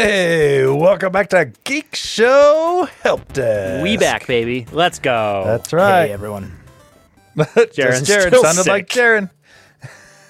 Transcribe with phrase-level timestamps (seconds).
[0.00, 3.82] Hey, welcome back to Geek Show Help Desk.
[3.82, 4.64] We back, baby.
[4.70, 5.42] Let's go.
[5.44, 6.06] That's right.
[6.06, 6.56] Hey everyone.
[7.36, 9.02] Just Jaren's Jaren still sounded like sick.
[9.02, 9.30] Jaren.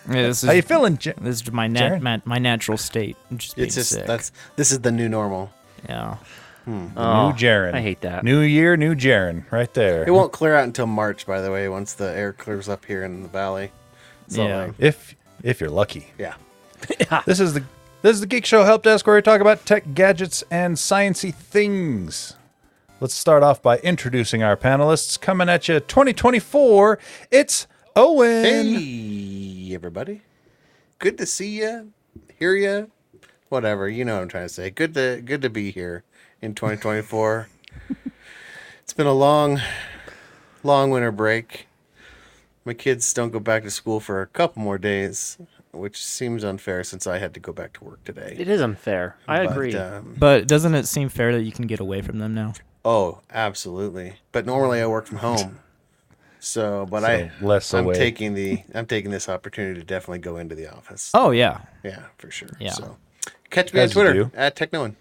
[0.09, 3.19] Yeah, this is How you feeling, J- this is my nat, my, my natural state.
[3.31, 4.07] I'm just being It's just sick.
[4.07, 5.51] that's this is the new normal.
[5.87, 6.17] yeah.
[6.65, 6.87] Hmm.
[6.97, 7.75] Oh, new Jaren.
[7.75, 8.25] I hate that.
[8.25, 10.03] New year, new Jaren, right there.
[10.09, 13.05] It won't clear out until March, by the way, once the air clears up here
[13.05, 13.71] in the valley.
[14.29, 14.65] So, Yeah.
[14.65, 16.07] like, if if you're lucky.
[16.17, 16.37] yeah.
[17.27, 17.63] This is the
[18.03, 21.35] this is the Geek Show Help Desk where we talk about tech gadgets and sciency
[21.35, 22.37] things.
[23.01, 25.21] Let's start off by introducing our panelists.
[25.21, 26.99] Coming at you 2024,
[27.31, 27.67] it's
[27.97, 28.45] Owen.
[28.45, 30.23] Hey, everybody.
[30.99, 31.93] Good to see you,
[32.39, 32.91] hear you,
[33.49, 33.89] whatever.
[33.89, 34.71] You know what I'm trying to say.
[34.71, 36.05] Good to good to be here
[36.41, 37.49] in 2024.
[38.83, 39.61] it's been a long,
[40.63, 41.67] long winter break.
[42.65, 45.39] My kids don't go back to school for a couple more days,
[45.73, 48.35] which seems unfair since I had to go back to work today.
[48.39, 49.17] It is unfair.
[49.27, 49.75] I But, agree.
[49.77, 52.55] um, But doesn't it seem fair that you can get away from them now?
[52.85, 54.15] Oh, absolutely.
[54.33, 55.59] But normally I work from home.
[56.41, 57.95] So, but So I less I'm away.
[57.97, 61.11] taking the I'm taking this opportunity to definitely go into the office.
[61.13, 61.63] Oh yeah.
[61.83, 62.51] Yeah, for sure.
[62.61, 62.71] Yeah.
[62.73, 62.97] So,
[63.51, 64.31] catch me on As you Twitter do.
[64.35, 64.95] at Technoan.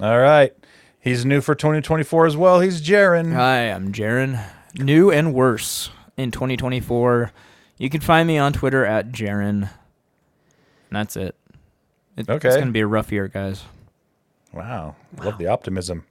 [0.00, 0.52] All right.
[0.98, 2.60] He's new for 2024 as well.
[2.60, 3.32] He's Jaren.
[3.34, 4.42] Hi, I'm Jaren.
[4.74, 7.30] New and worse in 2024.
[7.82, 9.68] You can find me on Twitter at Jaren.
[9.68, 9.68] And
[10.92, 11.34] that's it.
[12.16, 12.46] It- Okay.
[12.48, 13.64] It's gonna be a rough year, guys.
[14.52, 14.94] Wow.
[15.18, 16.04] Love the optimism.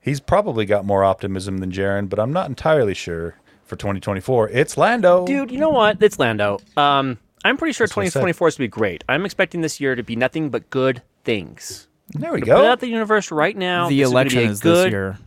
[0.00, 3.34] He's probably got more optimism than Jaren, but I'm not entirely sure
[3.64, 4.50] for 2024.
[4.50, 5.26] It's Lando.
[5.26, 6.00] Dude, you know what?
[6.00, 6.60] It's Lando.
[6.76, 8.20] Um, I'm pretty sure That's what I said.
[8.20, 9.02] 2024 is going to be great.
[9.08, 11.88] I'm expecting this year to be nothing but good things.
[12.10, 13.88] There we Put it out the universe right now.
[13.88, 15.18] the This gonna election be a is good, this year.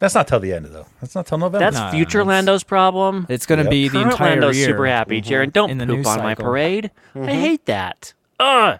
[0.00, 0.86] That's not till the end, though.
[1.00, 1.58] That's not till November.
[1.64, 3.26] That's Nah, future it's- Lando's problem.
[3.28, 3.70] It's gonna Yep.
[3.70, 4.66] be the Current entire Lando's year.
[4.68, 5.20] super happy.
[5.20, 5.28] Mm-hmm.
[5.28, 6.44] Jared, don't In the poop news on my cycle.
[6.44, 6.90] parade.
[7.14, 7.28] I mm-hmm.
[7.28, 8.12] hate that.
[8.38, 8.78] Ugh.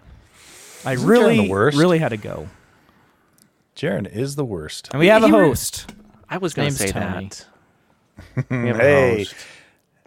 [0.85, 1.77] I Isn't really, the worst?
[1.77, 2.47] really had to go.
[3.75, 4.89] Jaren is the worst.
[4.91, 5.93] And we have a He re- host.
[6.29, 7.29] I was going to name's say Tony.
[7.29, 7.45] that.
[8.49, 9.35] We have a Hey, host.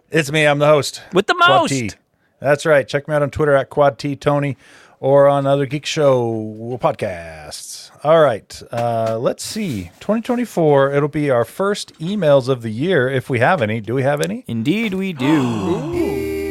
[0.09, 0.45] it's me.
[0.45, 1.01] I'm the host.
[1.13, 1.69] With the Quad most.
[1.69, 1.91] T.
[2.39, 2.87] That's right.
[2.87, 4.57] Check me out on Twitter at Quad T Tony
[4.99, 7.82] or on other Geek Show podcasts.
[8.03, 8.61] All right.
[8.71, 9.85] Uh, let's see.
[10.01, 13.79] 2024, it'll be our first emails of the year if we have any.
[13.79, 14.43] Do we have any?
[14.47, 15.93] Indeed, we do.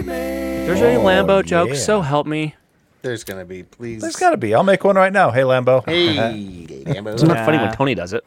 [0.03, 1.79] If there's any Lambo jokes, yeah.
[1.85, 2.55] so help me.
[3.03, 4.01] There's gonna be please.
[4.01, 4.55] There's got to be.
[4.55, 5.31] I'll make one right now.
[5.33, 5.85] Hey, Lambo.
[5.85, 6.15] Hey,
[6.87, 7.13] Lambo.
[7.13, 8.25] It's not funny when Tony does it.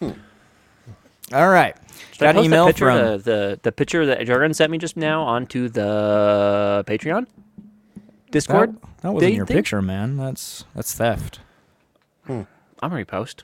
[0.00, 1.76] All right.
[2.12, 2.96] Should I Got an post email that picture, from.
[2.96, 7.26] the, the the picture that Jordan sent me just now onto the Patreon
[8.30, 8.74] Discord.
[8.80, 10.16] That, that wasn't They your think- picture, man.
[10.16, 11.40] That's that's theft.
[12.28, 12.46] I'm
[12.80, 13.42] gonna repost.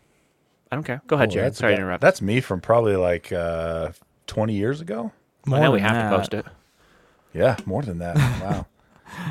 [0.71, 1.03] I don't care.
[1.07, 1.47] Go ahead, Oh, Jared.
[1.53, 2.01] that's Sorry to interrupt.
[2.01, 3.91] That's me from probably like uh,
[4.27, 5.13] 20 years ago.
[5.47, 6.47] Well, now we than have to post it.
[7.33, 8.17] Yeah, more than that.
[8.43, 8.67] Wow.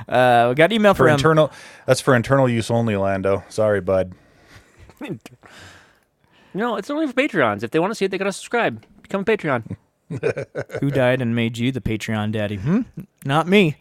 [0.07, 1.51] Uh, we got an email for from internal,
[1.85, 3.43] that's for internal use only, Lando.
[3.49, 4.13] Sorry, bud.
[6.53, 7.63] No, it's only for Patreons.
[7.63, 8.85] If they want to see it, they gotta subscribe.
[9.01, 9.75] Become a Patreon.
[10.79, 12.57] who died and made you the Patreon daddy.
[12.57, 12.81] Hmm?
[13.25, 13.77] Not me.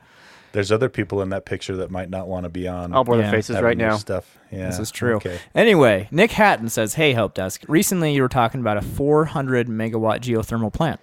[0.53, 2.93] There's other people in that picture that might not want to be on.
[2.93, 3.23] I'll blur Yeah.
[3.23, 3.97] their faces right now.
[3.97, 4.39] Stuff.
[4.51, 5.17] Yeah, This is true.
[5.17, 5.39] Okay.
[5.55, 7.63] Anyway, Nick Hatton says, "Hey, Help Desk.
[7.69, 11.01] Recently, you were talking about a 400 megawatt geothermal plant.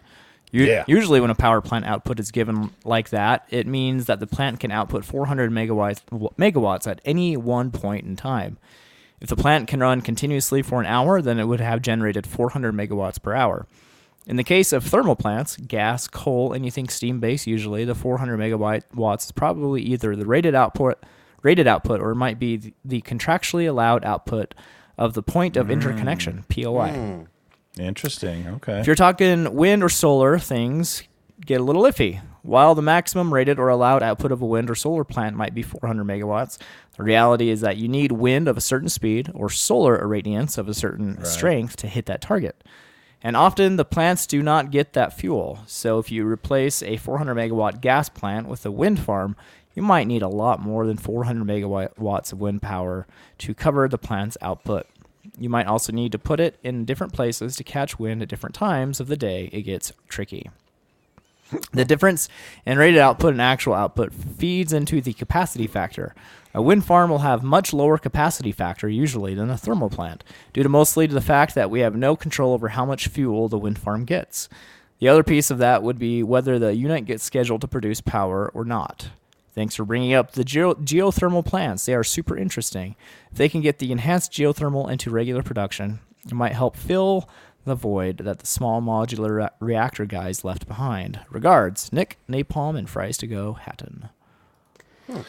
[0.52, 0.84] U- Yeah.
[0.88, 4.60] Usually, when a power plant output is given like that, it means that the plant
[4.60, 6.02] can output 400 megawatts
[6.40, 8.58] megawatts at any one point in time.
[9.22, 12.74] If the plant can run continuously for an hour, then it would have generated 400
[12.76, 13.66] megawatts per hour."
[14.28, 18.84] In the case of thermal plants, gas, coal, anything steam based, usually the 400 megawatt
[18.94, 21.04] watts is probably either the rated output,
[21.42, 24.54] rated output, or it might be the, the contractually allowed output
[24.98, 26.64] of the point of interconnection mm.
[26.64, 26.92] (POI).
[26.92, 27.24] Hmm.
[27.82, 28.48] Interesting.
[28.48, 28.80] Okay.
[28.80, 31.04] If you're talking wind or solar, things
[31.46, 32.22] get a little iffy.
[32.42, 35.62] While the maximum rated or allowed output of a wind or solar plant might be
[35.62, 36.58] 400 megawatts,
[36.98, 40.68] the reality is that you need wind of a certain speed or solar irradiance of
[40.68, 42.64] a certain strength to hit that target.
[43.22, 45.60] And often the plants do not get that fuel.
[45.68, 49.36] So if you replace a 400 megawatt gas plant with a wind farm,
[49.76, 53.08] you might need a lot more than 400 megawatts of wind power
[53.40, 54.88] to cover the plant's output.
[55.38, 58.56] You might also need to put it in different places to catch wind at different
[58.56, 59.50] times of the day.
[59.52, 60.50] It gets tricky.
[61.72, 62.30] The difference
[62.66, 66.14] in rated output and actual output feeds into the capacity factor.
[66.54, 70.64] A wind farm will have much lower capacity factor usually than a thermal plant, due
[70.64, 73.58] to mostly to the fact that we have no control over how much fuel the
[73.60, 74.50] wind farm gets.
[75.00, 78.50] The other piece of that would be whether the unit gets scheduled to produce power
[78.54, 79.10] or not.
[79.54, 81.86] Thanks for bringing up the geo- geothermal plants.
[81.86, 82.96] They are super interesting.
[83.32, 87.30] If they can get the enhanced geothermal into regular production, it might help fill
[87.66, 91.20] the void that the small modular re- reactor guys left behind.
[91.30, 94.10] Regards, Nick, Napalm, and Fries to Go Hatton.
[95.08, 95.22] Hmm.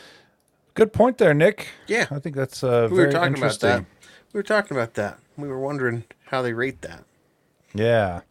[0.74, 1.68] Good point there, Nick.
[1.86, 2.06] Yeah.
[2.10, 3.68] I think that's uh, we very were talking about interesting.
[3.68, 3.84] that.
[4.32, 5.18] We were talking about that.
[5.36, 7.04] We were wondering how they rate that.
[7.74, 8.22] Yeah,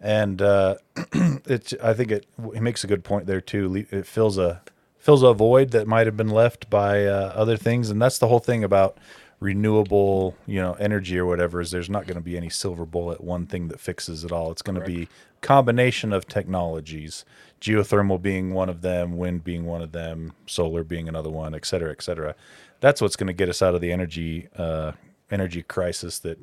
[0.00, 0.76] and uh,
[1.14, 1.74] it's.
[1.82, 3.86] I think it, it makes a good point there too.
[3.90, 4.62] It fills a
[4.98, 8.28] fills a void that might have been left by uh, other things, and that's the
[8.28, 8.96] whole thing about
[9.40, 11.60] renewable, you know, energy or whatever.
[11.60, 14.50] Is there's not going to be any silver bullet, one thing that fixes it all.
[14.50, 15.08] It's going to be
[15.40, 17.24] combination of technologies.
[17.62, 21.64] Geothermal being one of them, wind being one of them, solar being another one, et
[21.64, 22.34] cetera, et cetera.
[22.80, 24.92] That's what's going to get us out of the energy uh,
[25.30, 26.38] energy crisis that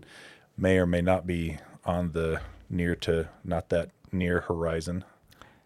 [0.58, 2.40] may or may not be on the
[2.70, 5.04] near to not that near horizon.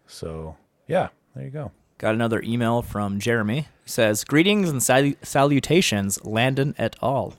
[0.08, 0.56] So
[0.88, 1.70] yeah, there you go.
[1.98, 3.68] Got another email from Jeremy.
[3.84, 7.34] He says, "Greetings and sal- salutations, Landon et al."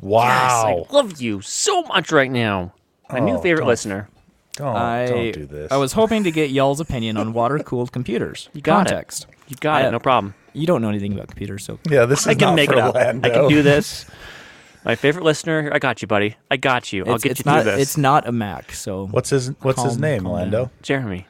[0.00, 0.24] Wow.
[0.26, 2.72] Yes, I love you so much right now.
[3.10, 4.08] My new Oh, favorite don't- listener.
[4.56, 5.72] Don't, I don't do this.
[5.72, 8.48] I was hoping to get y'all's opinion on water-cooled computers.
[8.52, 9.26] You got Context.
[9.28, 9.34] it.
[9.48, 9.90] You got I- it.
[9.90, 10.34] No problem.
[10.52, 12.76] You don't know anything about computers, so yeah, this is I can not make for
[12.76, 12.94] it up.
[12.94, 14.06] I can do this.
[14.84, 15.70] My favorite listener.
[15.72, 16.36] I got you, buddy.
[16.50, 17.04] I got you.
[17.06, 17.80] I'll it's, get it's you not through this.
[17.82, 18.70] it's not a Mac.
[18.72, 20.64] So What's his What's his name, calm Lando?
[20.66, 20.70] down.
[20.82, 21.26] Jeremy.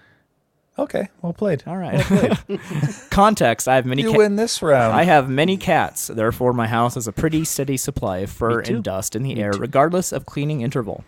[0.78, 1.62] Okay, well played.
[1.66, 2.04] all right.
[3.10, 3.68] Context.
[3.68, 4.02] I have many.
[4.02, 4.92] You ca- win this round.
[4.94, 8.82] I have many cats, therefore my house has a pretty steady supply of fur and
[8.82, 11.04] dust in the air, regardless of cleaning interval.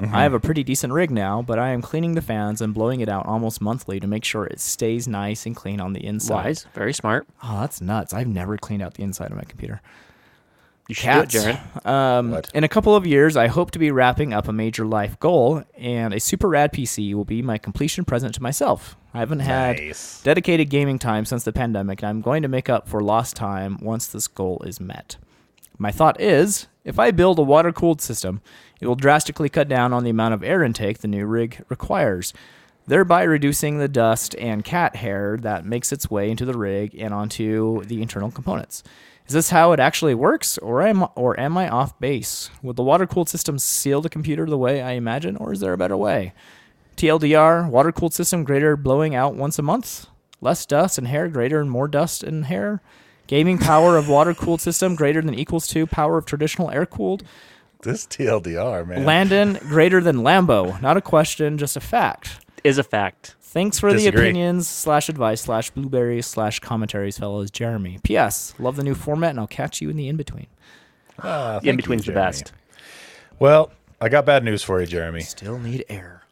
[0.00, 0.14] Mm-hmm.
[0.14, 3.00] I have a pretty decent rig now, but I am cleaning the fans and blowing
[3.00, 6.44] it out almost monthly to make sure it stays nice and clean on the inside.
[6.46, 6.66] Wise.
[6.74, 7.26] Very smart.
[7.42, 8.14] Oh, that's nuts!
[8.14, 9.82] I've never cleaned out the inside of my computer.
[10.88, 11.32] You should Cats.
[11.32, 11.86] do it, Jared.
[11.86, 15.20] Um, in a couple of years, I hope to be wrapping up a major life
[15.20, 18.96] goal, and a super rad PC will be my completion present to myself.
[19.14, 20.20] I haven't had Nice.
[20.22, 23.78] dedicated gaming time since the pandemic, and I'm going to make up for lost time
[23.80, 25.16] once this goal is met.
[25.78, 28.40] My thought is if I build a water cooled system,
[28.80, 32.32] it will drastically cut down on the amount of air intake the new rig requires,
[32.86, 37.12] thereby reducing the dust and cat hair that makes its way into the rig and
[37.12, 38.82] onto the internal components.
[39.26, 42.50] Is this how it actually works, or am, or am I off base?
[42.62, 45.72] Would the water cooled system seal the computer the way I imagine, or is there
[45.72, 46.32] a better way?
[46.96, 50.06] TLDR, water cooled system greater blowing out once a month.
[50.40, 52.82] Less dust and hair, greater and more dust and hair.
[53.30, 57.22] Gaming power of water cooled system greater than equals to power of traditional air cooled.
[57.80, 59.04] This TLDR, man.
[59.04, 60.82] Landon greater than Lambo.
[60.82, 62.44] Not a question, just a fact.
[62.64, 63.36] Is a fact.
[63.40, 64.22] Thanks for Disagree.
[64.22, 67.52] the opinions slash advice slash blueberries slash commentaries, fellows.
[67.52, 68.00] Jeremy.
[68.02, 68.52] P.S.
[68.58, 70.48] Love the new format, and I'll catch you in the in between.
[71.22, 72.50] Ah, in between's the best.
[73.38, 75.20] Well, I got bad news for you, Jeremy.
[75.20, 76.24] Still need air.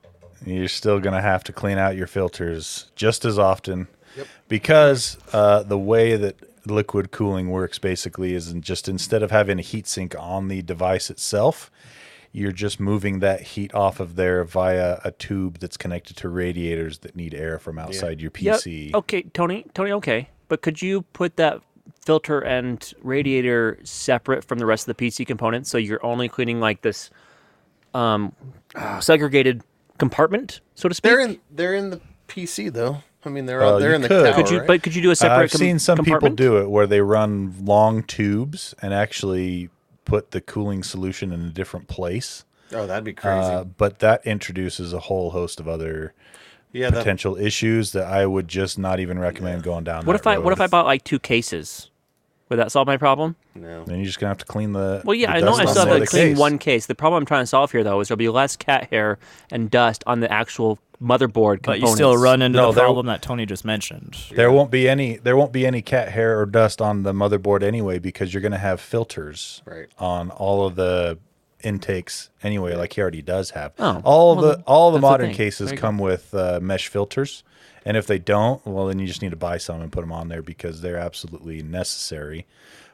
[0.45, 3.87] You're still going to have to clean out your filters just as often
[4.49, 6.35] because uh, the way that
[6.71, 10.63] liquid cooling works basically is in just instead of having a heat sink on the
[10.63, 11.71] device itself,
[12.33, 16.99] you're just moving that heat off of there via a tube that's connected to radiators
[16.99, 18.57] that need air from outside your Yep.
[18.57, 18.95] PC.
[18.95, 19.65] Okay, Tony.
[19.75, 19.93] Tony.
[19.93, 21.61] Okay, but could you put that
[22.05, 26.61] filter and radiator separate from the rest of the PC components so you're only cleaning
[26.61, 27.11] like this
[27.95, 28.33] um,
[28.75, 29.63] uh, segregated
[29.99, 31.11] compartment, so to speak?
[31.11, 33.03] They're in they're in the PC though.
[33.29, 34.25] I mean they're Well, all, they're you in the could.
[34.25, 34.35] tower.
[34.35, 34.59] could you?
[34.59, 34.67] right?
[34.67, 35.45] But could you do a separate?
[35.45, 39.69] I've com- seen some people do it where they run long tubes and actually
[40.05, 42.45] put the cooling solution in a different place.
[42.73, 43.39] oh, that'd be crazy.
[43.39, 46.15] Uh, but that introduces a whole host of other
[46.73, 50.07] yeah, that, potential issues that I would just not even recommend going down.
[50.07, 50.39] What that if I?
[50.39, 51.91] What if I bought like two cases?
[52.49, 53.37] Would that solve my problem?
[53.55, 53.85] no.
[53.85, 55.03] Then you're just gonna have to clean the.
[55.05, 56.39] Well, yeah, the I know I off still the have to clean case.
[56.39, 56.87] one case.
[56.87, 59.19] The problem I'm trying to solve here, though, is there'll be less cat hair
[59.51, 61.91] and dust on the actual motherboard But components.
[61.91, 64.17] you still run into No, the there- problem that Tony just mentioned.
[64.35, 65.17] There won't be any.
[65.19, 68.59] There won't be any cat hair or dust on the motherboard anyway because you're gonna
[68.59, 69.89] have filters Right.
[69.99, 71.19] on all of the
[71.63, 73.73] intakes anyway, like he already does have.
[73.79, 77.43] Oh, all well, the all the that's the modern cases come with uh, mesh filters,
[77.89, 80.13] and if they don't, well, then you just need to buy some and put them
[80.13, 82.47] on there because they're absolutely necessary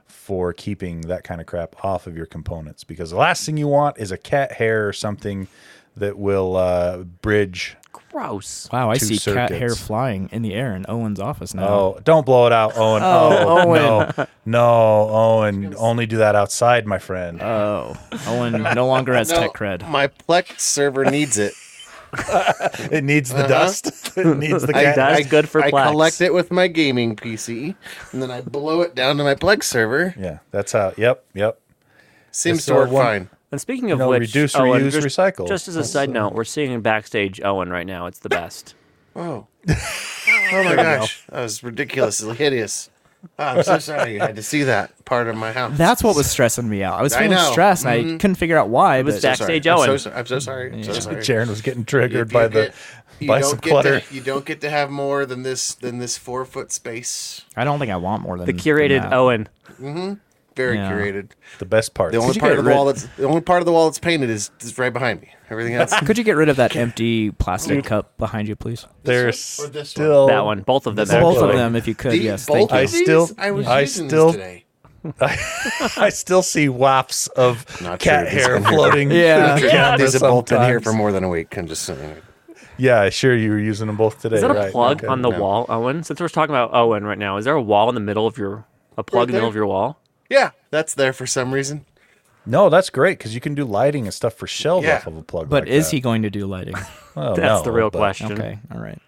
[0.07, 2.85] for keeping that kind of crap off of your components.
[2.85, 5.49] Because the last thing you want is a cat hair or something
[5.97, 7.77] that will uh, bridge.
[7.93, 8.69] gross.
[8.73, 11.69] Wow, I Two see cat hair flying in the air in Owen's office now.
[11.69, 13.03] Oh, don't blow it out, Owen.
[13.05, 14.13] Oh, Oh, Owen.
[14.15, 15.75] no, no, Owen.
[15.77, 17.41] Only do that outside, my friend.
[17.43, 17.97] Oh,
[18.29, 19.89] Owen no longer has No, tech cred.
[19.89, 21.55] My Plex server needs it.
[22.93, 23.87] it needs the dust.
[24.17, 24.97] it needs the I, cat.
[24.97, 25.91] That's I- good for I Plex.
[25.91, 27.75] collect it with my gaming PC,
[28.13, 30.15] and then I blow it down to my Plex server.
[30.19, 30.93] yeah, that's how.
[30.97, 31.61] Yep, yep.
[32.31, 33.31] Seems to work one- fine.
[33.53, 35.47] And speaking of know, which, reduce, Owen, reuse, just, recycle.
[35.47, 38.07] Just as a That's, side uh, note, we're seeing backstage Owen right now.
[38.07, 38.75] It's the best.
[39.15, 39.47] Oh.
[40.53, 41.25] Oh my gosh.
[41.31, 42.91] That was ridiculously hideous.
[43.39, 45.77] Oh, I'm so sorry you had to see that part of my house.
[45.77, 46.99] That's what was stressing me out.
[46.99, 47.51] I was I feeling know.
[47.51, 48.17] stressed, and I mm-hmm.
[48.19, 48.99] couldn't figure out why.
[48.99, 49.87] It was but back- Backstage I'm Owen.
[49.87, 50.17] so, sorry.
[50.17, 50.73] I'm so sorry.
[50.73, 51.17] I'm so sorry.
[51.17, 52.75] Jaren was getting triggered You by the it.
[53.21, 54.01] You Buy don't some get clutter.
[54.01, 57.43] To, you don't get to have more than this than this four foot space.
[57.57, 59.13] I don't think I want more than The than curated that.
[59.13, 59.49] Owen.
[59.81, 60.15] Mm-hmm.
[60.57, 60.91] Very Yeah.
[60.93, 61.31] curated.
[61.59, 62.13] The best part.
[62.13, 63.99] The only part of the rid- wall that's the only part of the wall that's
[63.99, 65.31] painted is, is right behind me.
[65.51, 65.93] Everything else.
[66.01, 68.87] Could you get rid of that empty plastic cup behind you, please?
[69.03, 69.85] There's one one?
[69.85, 70.61] still That one.
[70.61, 71.09] Both of them.
[71.09, 72.13] Both of them, if you could.
[72.13, 72.77] The- yes, both thank you.
[72.77, 73.03] I of these?
[73.03, 74.61] still- I was I using still- this today.
[75.21, 78.39] I still see wafts of Not cat true.
[78.41, 79.11] Hair floating.
[79.11, 79.57] Yeah.
[79.57, 81.57] through the camera These have both been here for more than a week.
[81.59, 82.17] I'm just saying.
[82.79, 83.37] Yeah, sure.
[83.37, 84.37] You were using them both today.
[84.37, 84.73] Is that a right?
[84.73, 85.07] plug Okay.
[85.07, 85.39] on the No.
[85.41, 86.03] wall, Owen?
[86.05, 88.39] Since we're talking about Owen right now, is there a wall in the middle of
[88.39, 88.65] your
[88.97, 89.99] a plug in the middle of your wall?
[90.35, 91.85] Yeah, that's there for some reason.
[92.47, 94.97] No, that's great because you can do lighting and stuff for shelves Yeah.
[94.97, 95.49] off of a plug.
[95.49, 95.97] But like is that.
[95.97, 96.75] he going to do lighting?
[97.15, 98.33] Well, That's no, the real but- question.
[98.33, 98.99] Okay, all right.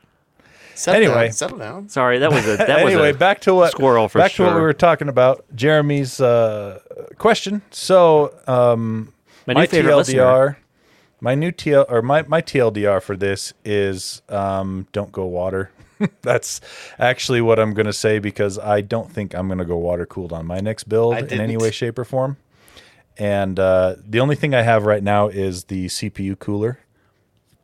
[0.77, 1.25] Settle Anyway.
[1.25, 1.89] down, settle down.
[1.89, 4.45] Sorry, that was a that anyway, was a back to what squirrel for back to
[4.45, 5.45] what we were talking about.
[5.57, 6.79] Jeremy's uh,
[7.19, 7.63] question.
[7.73, 9.13] So, um,
[9.47, 10.23] my new my favorite listener.
[10.23, 10.57] TLDR,
[11.21, 15.71] my new TL or my my TLDR for this is um, don't go water.
[16.23, 16.61] That's
[16.99, 20.07] actually what I'm going to say because I don't think I'm going to go water
[20.07, 22.37] cooled on my next build in any way, shape, or form.
[23.19, 26.81] And uh, the only thing I have right now is the CPU cooler.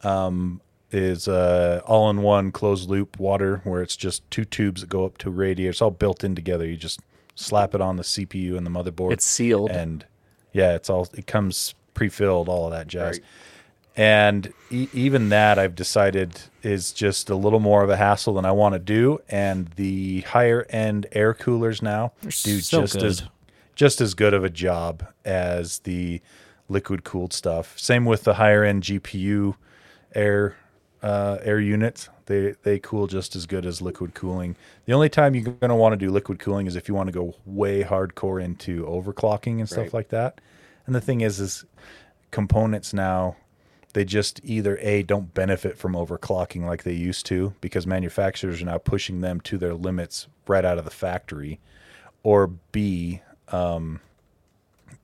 [0.03, 0.61] Um,
[0.91, 5.05] is uh, all in one closed loop water where it's just two tubes that go
[5.07, 5.71] up to a radiator.
[5.71, 6.67] It's all built in together.
[6.67, 7.01] You just
[7.35, 9.13] slap it on the CPU and the motherboard.
[9.13, 9.71] It's sealed.
[9.71, 10.05] and
[10.53, 13.19] yeah, it's all it comes pre-filled, all of that jazz.
[13.19, 13.25] Right.
[13.97, 18.45] And e- even that, I've decided is just a little more of a hassle than
[18.45, 19.21] I want to do.
[19.29, 23.29] And the higher end air coolers now do so just as good.
[23.75, 26.21] just as good of a job as the
[26.69, 27.79] liquid cooled stuff.
[27.79, 29.57] Same with the higher end GPU
[30.15, 30.57] air
[31.03, 32.09] uh, air units.
[32.27, 34.57] They they cool just as good as liquid cooling.
[34.85, 37.09] The only time you're going to want to do liquid cooling is if you want
[37.09, 39.95] to go way hardcore into overclocking and stuff Right.
[39.95, 40.41] like that.
[40.87, 41.65] And the thing is, is
[42.31, 43.37] components now
[43.93, 48.67] they just either a don't benefit from overclocking like they used to because manufacturers are
[48.67, 51.61] now pushing them to their limits right out of the factory,
[52.23, 54.01] or b um,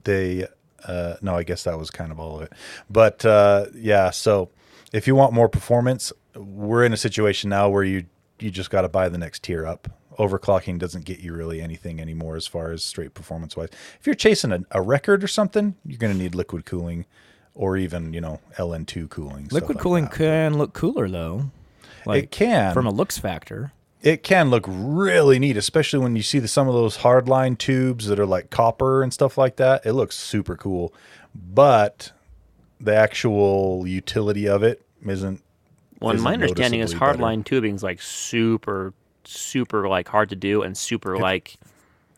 [0.05, 0.47] they
[0.87, 2.53] uh, no, I guess that was kind of all of it.
[2.89, 4.51] But uh, yeah, so
[4.93, 8.07] if you want more performance, we're in a situation now where you
[8.39, 9.89] you just got to buy the next tier up.
[10.19, 13.69] Overclocking doesn't get you really anything anymore as far as straight performance wise.
[14.01, 17.07] If you're chasing a, a record or something, you're going to need liquid cooling
[17.55, 19.49] or even you know LN2 cooling.
[19.51, 20.15] Liquid like cooling that.
[20.15, 21.51] can look cooler though.
[22.07, 23.73] it can from a looks factor.
[24.03, 28.07] it can look really neat, especially when you see the, some of those hardline tubes
[28.07, 29.85] that are like copper and stuff like that.
[29.85, 30.93] It looks super cool,
[31.35, 32.13] but
[32.81, 35.43] the actual utility of it isn't.
[36.01, 40.63] Well, isn't my understanding is hardline tubing is like super, super like hard to do
[40.63, 41.57] and super like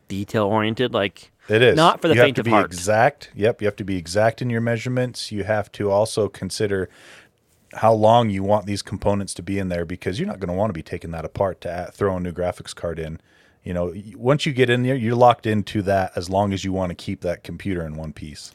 [0.09, 0.93] detail oriented.
[0.93, 2.67] Like It is not for the you have faint to of be heart.
[2.67, 3.31] Exact.
[3.35, 5.33] Yep, you have to be exact in your measurements.
[5.33, 6.89] You have to also consider
[7.75, 10.55] how long you want these components to be in there because you're not going to
[10.55, 13.21] want to be taking that apart to add, throw a new graphics card in.
[13.63, 16.73] You know, once you get in there, you're locked into that as long as you
[16.73, 18.53] want to keep that computer in one piece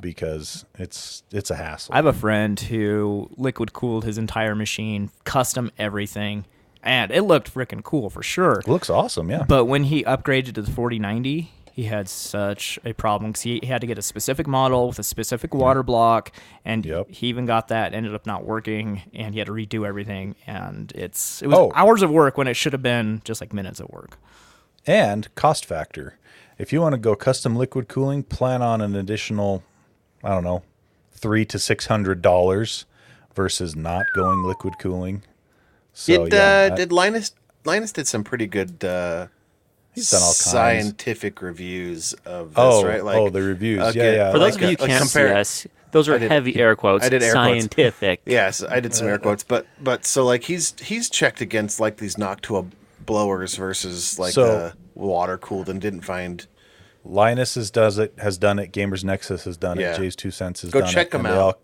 [0.00, 1.94] because it's it's a hassle.
[1.94, 6.46] I have a friend who liquid cooled his entire machine, custom everything,
[6.82, 8.60] and it looked freaking cool for sure.
[8.60, 9.44] it looks awesome, yeah.
[9.46, 13.66] But when he upgraded to the 4090, he had such a problem because he, he
[13.66, 16.32] had to get a specific model with a specific water block,
[16.64, 17.08] and Yep.
[17.10, 17.94] he even got that.
[17.94, 20.34] Ended up not working, and he had to redo everything.
[20.46, 21.72] And it's it was Oh.
[21.74, 24.18] hours of work when it should have been just like minutes of work.
[24.86, 26.16] and cost factor.
[26.58, 29.62] If you want to go custom liquid cooling, plan on an additional,
[30.24, 30.62] I don't know,
[31.12, 32.86] three to six hundred dollars
[33.34, 35.22] versus not going liquid cooling.
[35.92, 37.32] So did yeah, uh, I- did Linus
[37.64, 39.26] Linus did some pretty good uh,
[39.94, 40.36] He's done all kinds.
[40.36, 43.00] scientific reviews of this, Oh, right?
[43.00, 43.94] oh, the reviews.
[43.94, 44.32] Yeah, yeah.
[44.32, 46.76] for those like of you who can't compare- see us, those are did- heavy air
[46.76, 47.04] quotes.
[47.04, 47.46] I did air quotes.
[47.48, 48.20] scientific.
[48.26, 51.96] Yes, I did some air quotes, but but so like he's he's checked against like
[51.96, 52.70] these Noctua
[53.04, 56.46] blowers versus like So- uh, water cooled and didn't find.
[57.04, 58.72] Linus has does it has done it.
[58.72, 59.94] Gamers Nexus has done Yeah.
[59.94, 59.98] it.
[60.00, 61.10] JayzTwoCents has Go done check it.
[61.12, 61.42] them and They out.
[61.42, 61.60] all,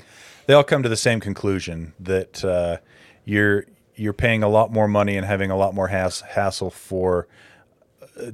[0.47, 2.79] they all come to the same conclusion that uh,
[3.25, 7.29] you're you're paying a lot more money and having a lot more hass- hassle for
[7.29, 7.56] uh,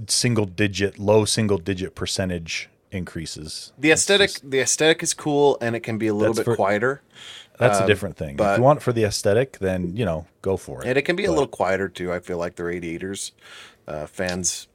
[0.09, 3.73] single digit, low single digit percentage increases.
[3.79, 6.57] The aesthetic just- the aesthetic is cool and it can be a little bit for-
[6.57, 7.03] quieter.
[7.59, 8.37] that's a um, different thing.
[8.39, 10.89] if you want it for the aesthetic, then you know go for it.
[10.89, 12.13] And it can be a little quieter too.
[12.13, 13.33] I feel like the radiators
[13.89, 14.69] uh, fans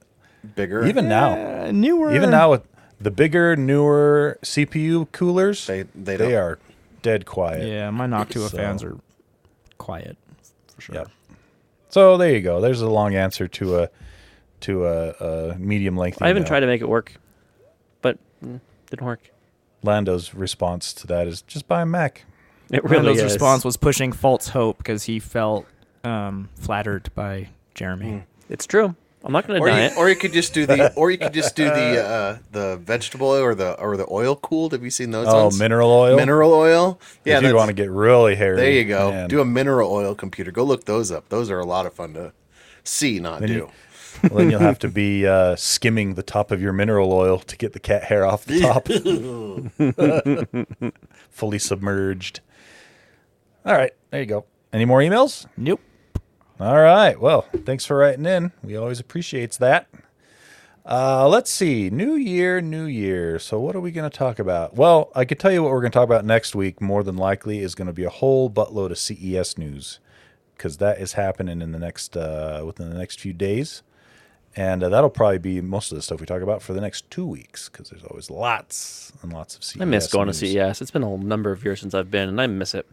[0.56, 0.86] bigger.
[0.86, 1.34] even now.
[1.66, 2.64] Uh, newer, Even now with
[3.00, 6.60] the bigger, newer CPU coolers, They- they they are
[7.02, 7.68] dead quiet.
[7.68, 8.98] Yeah, my Noctua So- fans are
[9.78, 10.18] quiet
[10.76, 10.96] for sure.
[10.96, 11.10] Yep.
[11.90, 12.60] So there you go.
[12.62, 13.90] There's a long answer to a
[14.62, 16.22] to a, a medium length.
[16.22, 16.48] I even email.
[16.48, 17.14] tried to make it work,
[18.02, 18.60] but mm,
[18.90, 19.32] didn't work.
[19.84, 22.26] Lando's response to that is just buy a Mac.
[22.72, 23.24] It really Rando's is.
[23.24, 25.66] response was pushing false hope because he felt
[26.04, 28.24] um, flattered by Jeremy.
[28.50, 28.96] It's true.
[29.24, 29.98] I'm not going to Or deny you, it.
[29.98, 33.28] or you could just do the, or you could just do the, uh, the vegetable
[33.30, 34.72] oil or the or the oil cooled.
[34.74, 35.28] Have you seen those?
[35.28, 35.60] Oh, ones?
[35.60, 36.16] mineral oil.
[36.16, 37.00] Mineral oil.
[37.26, 38.56] Yeah, Yeah, you want to get really hairy.
[38.58, 39.12] There you go.
[39.12, 39.28] man.
[39.30, 40.52] Do a mineral oil computer.
[40.52, 41.28] Go look those up.
[41.30, 42.32] Those are a lot of fun to
[42.84, 43.56] see, not Then do.
[43.56, 43.70] you-
[44.24, 47.57] well, then you'll have to be uh, skimming the top of your mineral oil to
[47.57, 48.88] get the cat hair off the top.
[51.29, 52.41] Fully submerged.
[53.65, 54.45] All right, there you go.
[54.71, 55.45] Any more emails?
[55.57, 55.81] Nope.
[56.59, 57.19] All right.
[57.19, 58.51] Well, thanks for writing in.
[58.63, 59.88] We always appreciates that.
[60.86, 61.89] Uh, let's see.
[61.89, 63.39] New year, new year.
[63.39, 64.75] So what are we going to talk about?
[64.75, 66.81] Well, I could tell you what we're going to talk about next week.
[66.81, 70.00] More than likely, is going to be a whole buttload of CES news
[70.55, 73.83] because that is happening in the next uh, within the next few days,
[74.58, 77.10] and uh, that'll probably be most of the stuff we talk about for the next
[77.10, 79.82] two weeks because there's always lots and lots of CES.
[79.82, 80.34] I miss going to.
[80.34, 80.82] CES.
[80.82, 82.86] It's been a number of years since I've been, and I miss it.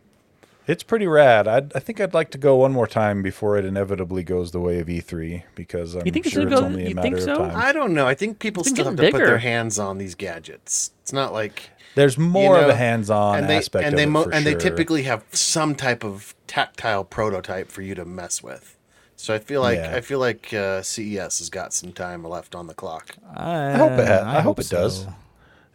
[0.66, 1.47] It's pretty rad.
[1.47, 4.61] I'd, I think I'd like to go one more time before it inevitably goes the
[4.61, 7.16] way of E3 because I'm You think sure gonna it's go- only a you matter
[7.18, 7.52] think of time.
[7.54, 8.06] I don't know.
[8.06, 10.90] I think people It's still have to getting put their hands on these gadgets.
[11.02, 14.04] It's not like There's more of know, a hands-on and they aspect and of they
[14.04, 14.52] it mo- for and sure.
[14.54, 18.78] they typically have some type of tactile prototype for you to mess with.
[19.16, 19.97] So I feel like Yeah.
[19.97, 23.16] I feel like uh, CES has got some time left on the clock.
[23.35, 25.06] I, hope it ha- I hope it does.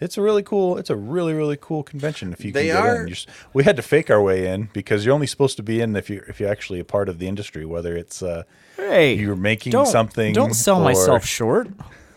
[0.01, 0.77] It's a really cool.
[0.77, 2.31] It's a really really cool convention.
[2.31, 3.17] If you can get are- in, You're
[3.53, 6.09] we had to fake our way in because you're only supposed to be in if
[6.09, 7.65] you if you're actually a part of the industry.
[7.65, 8.43] Whether it's uh,
[8.77, 10.33] Hey, you're making don't, something.
[10.33, 11.67] Don't sell or- myself short.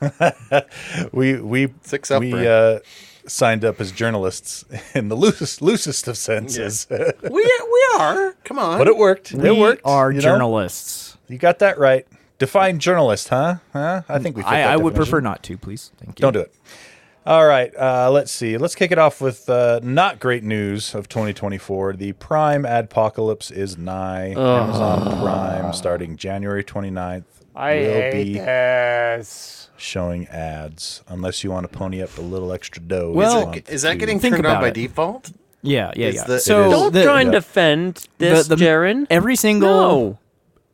[1.12, 2.81] We we Six up, we uh,
[3.26, 4.64] signed up as journalists
[4.95, 6.87] in the loosest loosest of senses,
[7.23, 8.35] we we are.
[8.45, 8.79] Come on.
[8.79, 9.33] but it worked.
[9.33, 9.83] We it worked.
[9.85, 10.23] are you know?
[11.38, 11.42] Journalists.
[11.42, 12.06] You got that right.
[12.38, 13.56] Define journalist, huh?
[13.72, 14.02] Huh?
[14.08, 14.42] I think we.
[14.42, 15.92] I, I would prefer not to, please.
[15.98, 16.22] Thank you.
[16.22, 16.52] Don't do it.
[17.24, 17.72] All right.
[17.76, 18.58] Uh, let's see.
[18.58, 21.92] Let's kick it off with uh, not great news of 2024.
[21.92, 24.30] The Prime adpocalypse is nigh.
[24.30, 27.22] Amazon Prime, starting January 29th,
[27.54, 29.70] I will be this.
[29.76, 33.12] showing ads unless you want to pony up a little extra dough.
[33.12, 34.75] Well- this is, it, is that getting Think turned on by it.
[34.75, 35.30] default?
[35.64, 36.25] Yeah, yeah, Is yeah.
[36.25, 36.73] the- so It is.
[36.73, 37.38] Don't the, try and yeah.
[37.38, 39.06] defend this, the- Jaren.
[39.10, 40.18] every single No.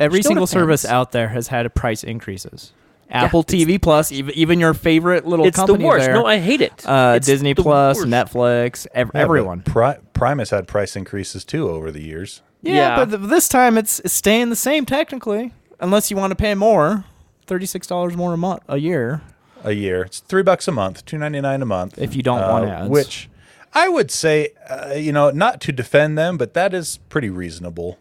[0.00, 0.60] Every Just don't single offend.
[0.62, 2.72] service out there has had price increases.
[3.10, 6.04] Apple TV Plus, even even your favorite little It's the company worst.
[6.06, 6.86] there, No, I hate it.
[6.86, 8.08] uh, It's Disney the Plus, worst.
[8.08, 9.62] Netflix, ev- Yeah, but everyone.
[9.62, 12.42] Pri- Prime has had price increases too over the years.
[12.60, 12.96] Yeah, Yeah.
[13.04, 16.54] but th- this time it's, it's staying the same technically, unless you want to pay
[16.54, 17.04] more,
[17.46, 19.22] thirty six dollars more a month a year.
[19.64, 20.02] A year.
[20.02, 21.98] It's three bucks a month, two ninety nine a month.
[21.98, 22.90] If you don't want ads.
[22.90, 23.30] which
[23.72, 27.98] I would say, uh, you know, not to defend them, but that is pretty reasonable.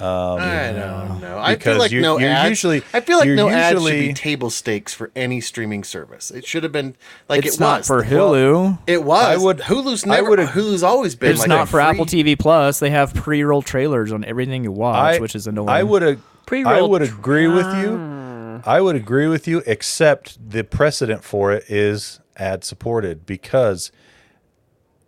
[0.00, 1.38] Um, I don't know.
[1.38, 2.48] I feel like you're- no you're ads.
[2.48, 6.30] usually- I feel like you're no ads should be table stakes for any streaming service.
[6.30, 6.96] It should have been
[7.28, 8.78] like it's it not was for Well, Hulu.
[8.86, 9.24] It was.
[9.24, 10.30] I would- Hulu's I never.
[10.30, 11.30] would- Hulu's always been.
[11.32, 12.78] it's like not for free- Apple TV Plus.
[12.78, 15.68] They have pre-roll trailers on everything you watch, I, which is annoying.
[15.68, 16.02] I would.
[16.02, 17.96] ag- I Pre-rolled would agree with you.
[18.00, 18.60] Ah.
[18.66, 23.92] I would agree with you, except the precedent for it is ad supported because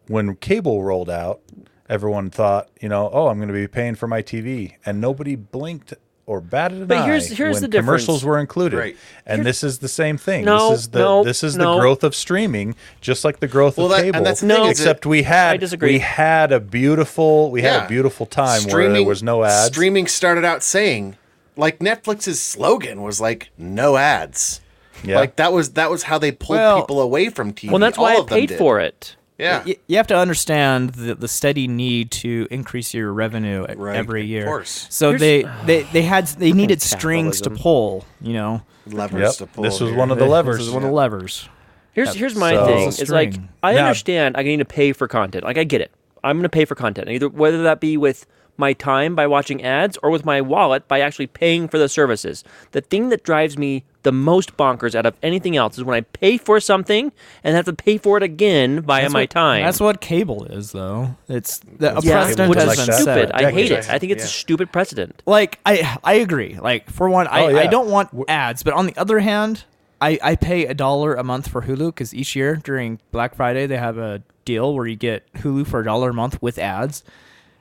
[0.07, 1.41] when cable rolled out,
[1.89, 5.35] everyone thought, you know, oh, I'm going to be paying for my TV, and nobody
[5.37, 8.05] blinked or batted an But eye here's- here's when the difference.
[8.05, 8.77] commercials were included.
[8.79, 8.97] Right.
[9.27, 10.45] And this is the same thing.
[10.45, 13.77] No, this is the no, this is the growth of streaming, just like the growth
[13.77, 14.25] Well, of that- and cable.
[14.25, 14.69] that's No.
[14.69, 15.95] except we had I disagree.
[15.95, 19.67] we had a beautiful we had a beautiful time where there was no ads.
[19.75, 21.17] Streaming started out saying,
[21.57, 24.61] like Netflix's slogan was like no ads.
[25.03, 25.17] Yeah.
[25.17, 27.71] Like that was that was how they pulled Well- people away from TV.
[27.73, 28.59] well, that's why All I paid did.
[28.59, 29.17] for it.
[29.43, 29.63] Yeah.
[29.67, 34.25] Y- you have to understand the, the steady need to increase your revenue Right, every
[34.25, 34.43] year.
[34.43, 34.87] of course.
[34.91, 38.05] So Here's- they, they they had they needed strings to pull.
[38.21, 39.49] You know, Levers Yep.
[39.49, 39.65] to pull.
[39.65, 40.59] This was one of the levers.
[40.59, 41.49] This was one of the levers.
[41.93, 42.89] Here's here's my So- thing.
[42.89, 43.35] It's like.
[43.63, 45.45] I Now- understand I need to pay for content.
[45.45, 45.91] Like I get it.
[46.25, 47.09] I'm going to pay for content.
[47.11, 51.01] Either whether that be with my time by watching ads or with my wallet by
[51.01, 52.45] actually paying for the services.
[52.73, 56.01] The thing that drives me the most bonkers out of anything else is when I
[56.01, 57.13] pay for something
[57.45, 59.65] and have to pay for it again via That's my what- time.
[59.65, 61.17] That's what cable is, though.
[61.29, 63.31] It's the, a That's yeah, precedent which is like been that stupid.
[63.33, 63.89] I hate it.
[63.91, 65.23] I think it's a stupid precedent.
[65.27, 66.59] Like I I agree.
[66.59, 67.61] Like for one, I, Oh, yeah.
[67.61, 69.65] I don't want ads, but on the other hand,
[70.01, 73.67] I, I pay a dollar a month for Hulu because each year during Black Friday
[73.67, 77.05] they have a deal where you get Hulu for a dollar a month with ads,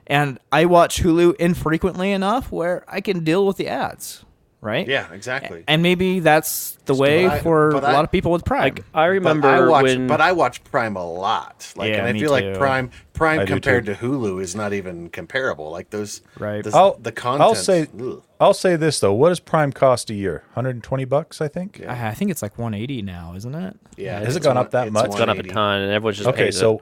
[0.07, 4.25] and I watch Hulu infrequently enough where I can deal with the ads,
[4.59, 4.87] right?
[4.87, 5.63] Yeah, exactly.
[5.67, 8.63] And maybe that's the way I- for a lot of people with Prime.
[8.63, 11.71] Like I remember but I watch, when but I watch Prime a lot.
[11.75, 12.45] Like, Yeah, and I me feel too.
[12.49, 15.69] like Prime, Prime I compared to Hulu is not even comparable.
[15.71, 16.63] Like those, Right.
[16.63, 17.41] The, I'll, the content.
[17.43, 18.23] I'll say ugh.
[18.39, 19.13] I'll say this though.
[19.13, 20.43] What does Prime cost a year?
[20.53, 21.81] 120 bucks, I think.
[21.87, 23.77] I, I think it's like 180 now, isn't it?
[23.97, 25.05] yeah, Has it it's gone one- up that it's much?
[25.05, 26.81] it's gone up a ton and everyone's just Okay, so it.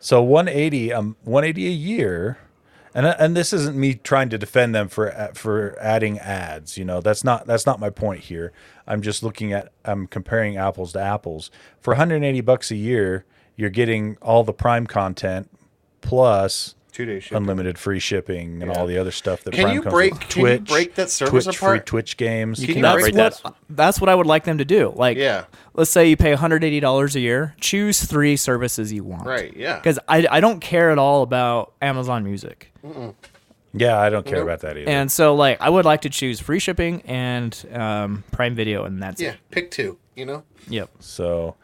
[0.00, 2.38] So 180, um, 180 a year,
[2.94, 6.78] and and this isn't me trying to defend them for uh, for adding ads.
[6.78, 8.52] You know, that's not that's not my point here.
[8.86, 11.50] I'm just looking at I'm comparing apples to apples.
[11.80, 13.24] For 180 bucks a year,
[13.56, 15.50] you're getting all the Prime content
[16.00, 17.36] plus Two days shipping.
[17.38, 18.78] unlimited free shipping and Yeah.
[18.78, 20.28] all the other stuff that Can Prime you comes break- with.
[20.28, 21.80] can you break that service Twitch, apart?
[21.80, 22.64] Free Twitch games.
[22.64, 23.54] Can you That's break what that?
[23.68, 24.92] that's what I would like them to do.
[24.94, 25.44] Like, Yeah.
[25.74, 27.54] let's say you pay 180 dollars a year.
[27.60, 29.26] Choose three services you want.
[29.26, 29.74] Right, yeah.
[29.76, 32.70] Because I I don't care at all about Amazon Music,
[33.76, 34.44] Yeah, I don't care Nope.
[34.44, 34.88] about that either.
[34.88, 39.02] and so like I would like to choose free shipping and um, Prime Video, and
[39.02, 39.36] that's Yeah, it.
[39.50, 39.98] pick two.
[40.14, 40.44] You know.
[40.68, 40.90] Yep.
[41.00, 41.56] So,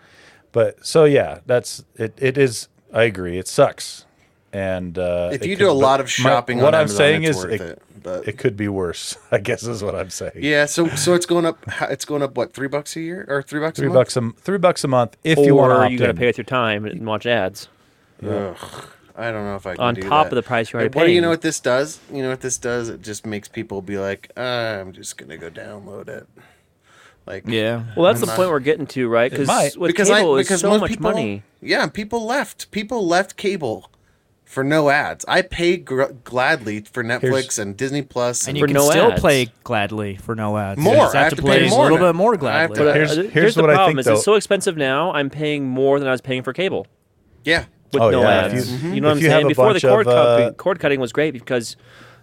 [0.51, 2.14] but so yeah, that's it.
[2.21, 2.66] It is.
[2.93, 3.38] I agree.
[3.38, 4.07] It sucks.
[4.53, 6.81] And uh, If it you could- do a lot of my- shopping, what on I'm
[6.81, 7.83] Amazon, saying it's is it, it.
[8.03, 9.17] But it could be worse.
[9.31, 10.33] I guess is what I'm saying.
[10.37, 11.59] yeah, so so it's going up.
[11.83, 12.35] It's going up.
[12.37, 13.79] What three bucks a year or three bucks?
[13.79, 16.15] three a bucks a three bucks a month if you want to you got to
[16.15, 17.69] pay with your time and watch ads
[18.27, 18.57] Ugh,
[19.17, 20.33] I don't know if I can on do top that.
[20.33, 21.17] of the price you're already What do paying.
[21.17, 22.01] you know what this does?
[22.13, 22.89] You know what this does?
[22.89, 24.41] It just makes people be like, uh,
[24.81, 26.27] I'm just gonna go download it.
[27.27, 27.85] Like Yeah.
[27.97, 29.31] well, that's I'm the not- point we're getting to, right?
[29.31, 29.77] Because might.
[29.77, 31.43] with because cable I is because so much people, money.
[31.61, 32.71] Yeah, people left.
[32.71, 33.91] People left cable
[34.51, 35.25] for no ads.
[35.29, 38.91] I pay gr- gladly for Netflix and Disney Plus And and, you For can no
[38.91, 39.21] still ads.
[39.21, 40.81] play gladly for no ads.
[40.81, 40.93] More.
[40.95, 42.09] You just I have, have to to play pay a little now.
[42.09, 42.77] bit more I have gladly.
[42.77, 45.13] to- But uh, Here's- here's the what I problem think, is it's so expensive now.
[45.13, 46.87] I'm paying more than I was paying for cable
[47.45, 47.67] yeah.
[47.93, 48.73] with Oh, no yeah, ads.
[48.83, 49.49] you- You, know what if I'm saying?
[49.49, 51.77] Before the cord, of, cutting- uh, cord cutting was great because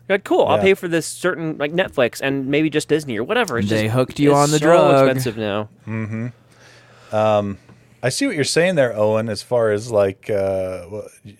[0.10, 3.24] you're like, cool, I'll pay for this certain like Netflix and maybe just Disney or
[3.24, 3.58] whatever.
[3.60, 5.08] It's They just, hooked you it's on the so drug.
[5.08, 5.70] expensive now.
[8.04, 9.28] I see what you're saying there, Owen.
[9.28, 10.86] As far as like uh,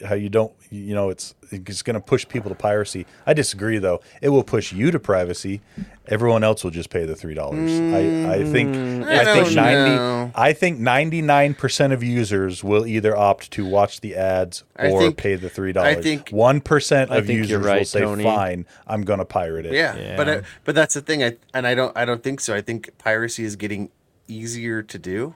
[0.06, 3.06] how you don't, you know, it's it's going to push people to piracy.
[3.26, 4.02] I disagree, though.
[4.22, 5.62] It will push you to privacy.
[6.08, 7.72] Everyone else will just pay the three dollars.
[7.80, 9.96] I, I think I I, think ninety.
[9.96, 10.32] know.
[10.34, 15.00] I think ninety nine percent of users will either opt to watch the ads or
[15.00, 15.98] think- pay the three dollars.
[15.98, 18.24] I think- one percent of think you're users will say, Tony.
[18.24, 20.18] "Fine, I'm going to pirate it." Yeah, Yeah.
[20.18, 21.24] but I, but that's the thing.
[21.24, 22.56] I and I don't I don't think so.
[22.56, 23.92] I think piracy is getting
[24.28, 25.36] easier to do.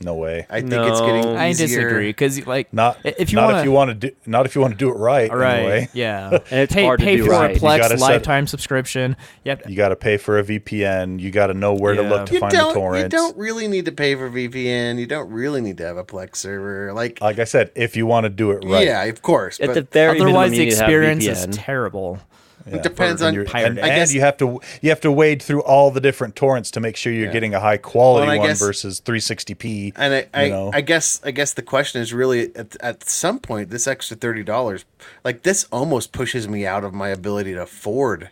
[0.00, 0.44] No way.
[0.50, 1.22] I think it's getting.
[1.22, 1.36] No.
[1.36, 4.44] I disagree because like Not if you not want if you want to do not
[4.44, 5.32] if you want to do it right.
[5.32, 5.88] right Anyway.
[5.94, 7.50] yeah And it's pay, hard to do for right.
[7.52, 9.16] a You Plex gotta set- lifetime subscription.
[9.44, 9.68] Yep.
[9.68, 11.20] You got to pay for a VPN.
[11.20, 12.96] You got to know where to look to You find don't.
[12.96, 14.98] You don't really need to pay for VPN.
[14.98, 16.92] You don't really need to have a Plex server.
[16.92, 18.84] Like, Like I said, if you want to do it right.
[18.84, 19.60] yeah, of course.
[19.60, 22.18] At But the very Otherwise, minimum, the you need to have experience is terrible.
[22.66, 23.66] Yeah, It depends for- on- and you're- pirate.
[23.72, 26.70] and, I and you have to you have to wade through all the different torrents
[26.72, 29.92] to make sure you're getting a high quality Well, one guess- versus 360p.
[29.96, 30.70] and I, I, you know?
[30.72, 34.42] I guess I guess the question is really at, at some point this extra thirty
[34.42, 34.84] dollars,
[35.24, 38.30] like this, almost pushes me out of my ability to afford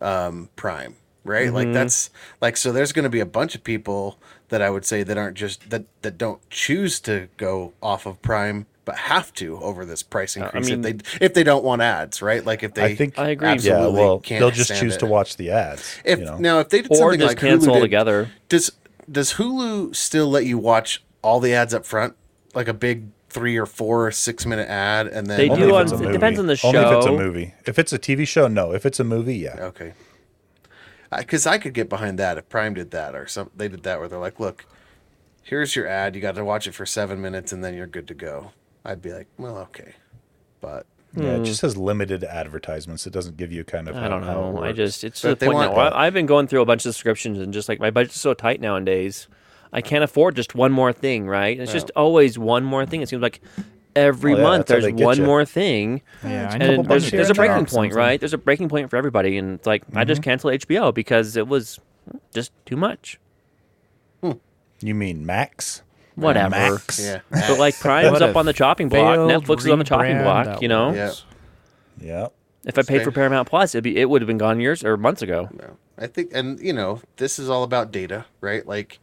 [0.00, 0.96] um, Prime.
[1.24, 1.54] Right, Mm-hmm.
[1.54, 2.10] like that's
[2.40, 2.72] like so.
[2.72, 5.70] There's going to be a bunch of people that I would say that aren't just
[5.70, 10.36] that that don't choose to go off of Prime, but have to over this price
[10.36, 12.44] increase mean- if they if they don't want ads, right?
[12.44, 13.48] Like if they, I think I agree.
[13.48, 14.98] Yeah, absolutely well, can't they'll just choose it.
[14.98, 16.00] to watch the ads.
[16.04, 16.38] If you know?
[16.38, 18.72] now if they did or something just like cancel Hulu did, does
[19.10, 22.14] does Hulu still let you watch all the ads up front,
[22.54, 25.86] like a big three or four or six minute ad, and then They do on-
[25.86, 27.54] it depends on the Only if it's a movie.
[27.66, 28.72] If it's a TV show, no.
[28.72, 29.56] If it's a movie, yeah.
[29.58, 29.94] Okay.
[31.16, 33.98] Because I could get behind that if Prime did that or some they did that
[33.98, 34.66] where they're like, look,
[35.42, 36.14] here's your ad.
[36.14, 38.52] You got to watch it for seven minutes and then you're good to go.
[38.84, 39.94] I'd be like, well, okay,
[40.60, 43.06] but Yeah, it just has limited advertisements.
[43.06, 43.94] It doesn't give you kind of.
[43.94, 44.02] Hmm.
[44.04, 44.62] I don't how- how it know.
[44.64, 45.96] I just it's But to if the they point want- now.
[45.98, 48.34] I, I've been going through a bunch of subscriptions and just like my budget's so
[48.34, 49.28] tight nowadays,
[49.72, 51.26] I can't afford just one more thing.
[51.28, 51.58] Right?
[51.60, 53.02] It's just always one more thing.
[53.02, 53.40] It seems like
[53.94, 55.24] every Oh, yeah, month that's how there's get one you.
[55.26, 56.68] more thing, Yeah, I and know.
[56.76, 57.74] couple there's, bucks there's a breaking and there.
[57.76, 58.18] point, right?
[58.18, 60.08] There's a breaking point for everybody, and it's like I Mm-hmm.
[60.08, 61.78] just canceled HBO because it was
[62.34, 63.18] just too much.
[64.84, 65.82] You mean Max?
[66.14, 66.50] Whatever.
[66.50, 67.00] Max.
[67.02, 67.20] yeah.
[67.30, 69.18] But like Prime's What up on the chopping block.
[69.18, 70.60] Netflix is on the chopping block.
[70.62, 71.06] You know, Yeah.
[71.06, 71.24] was.
[72.00, 72.26] Yeah.
[72.64, 73.04] if I paid Fair.
[73.04, 75.48] for Paramount Plus, it'd be it would have been gone years or months ago.
[75.52, 75.76] No.
[75.98, 78.66] I think, and you know, this is all about data, right?
[78.66, 78.98] Like,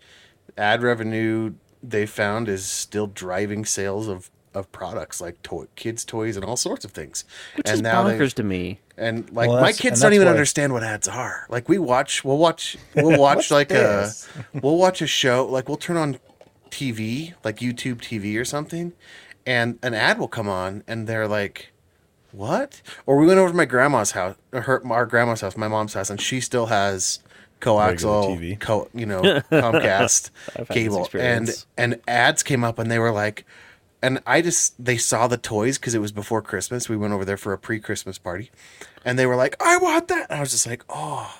[0.57, 6.35] ad revenue they found is still driving sales of of products like toy, kids' toys
[6.35, 7.23] and all sorts of things.
[7.55, 8.79] Which and is now they bonkers to me.
[8.97, 11.45] and like Well, my kids don't even why- understand what ads are.
[11.49, 14.27] Like we watch, we'll watch, we'll watch like uh, this?
[14.55, 15.45] a, we'll watch a show.
[15.45, 16.17] Like we'll turn on
[16.69, 18.93] TV, like YouTube TV or something,
[19.45, 21.71] and an ad will come on, and they're like,
[22.31, 25.93] "What?" Or we went over to my grandma's house, her our grandma's house, my mom's
[25.93, 27.19] house, and she still has
[27.61, 28.59] coaxial, TV.
[28.59, 32.99] co, you know, Comcast I've had this cable, and and ads came up, and they
[32.99, 33.45] were like.
[34.01, 36.87] And I just they saw the toys because it was before Christmas.
[36.87, 38.49] We went over there for a pre-Christmas party,
[39.03, 41.37] and they were like, "I want that." And I was just like, "Oh,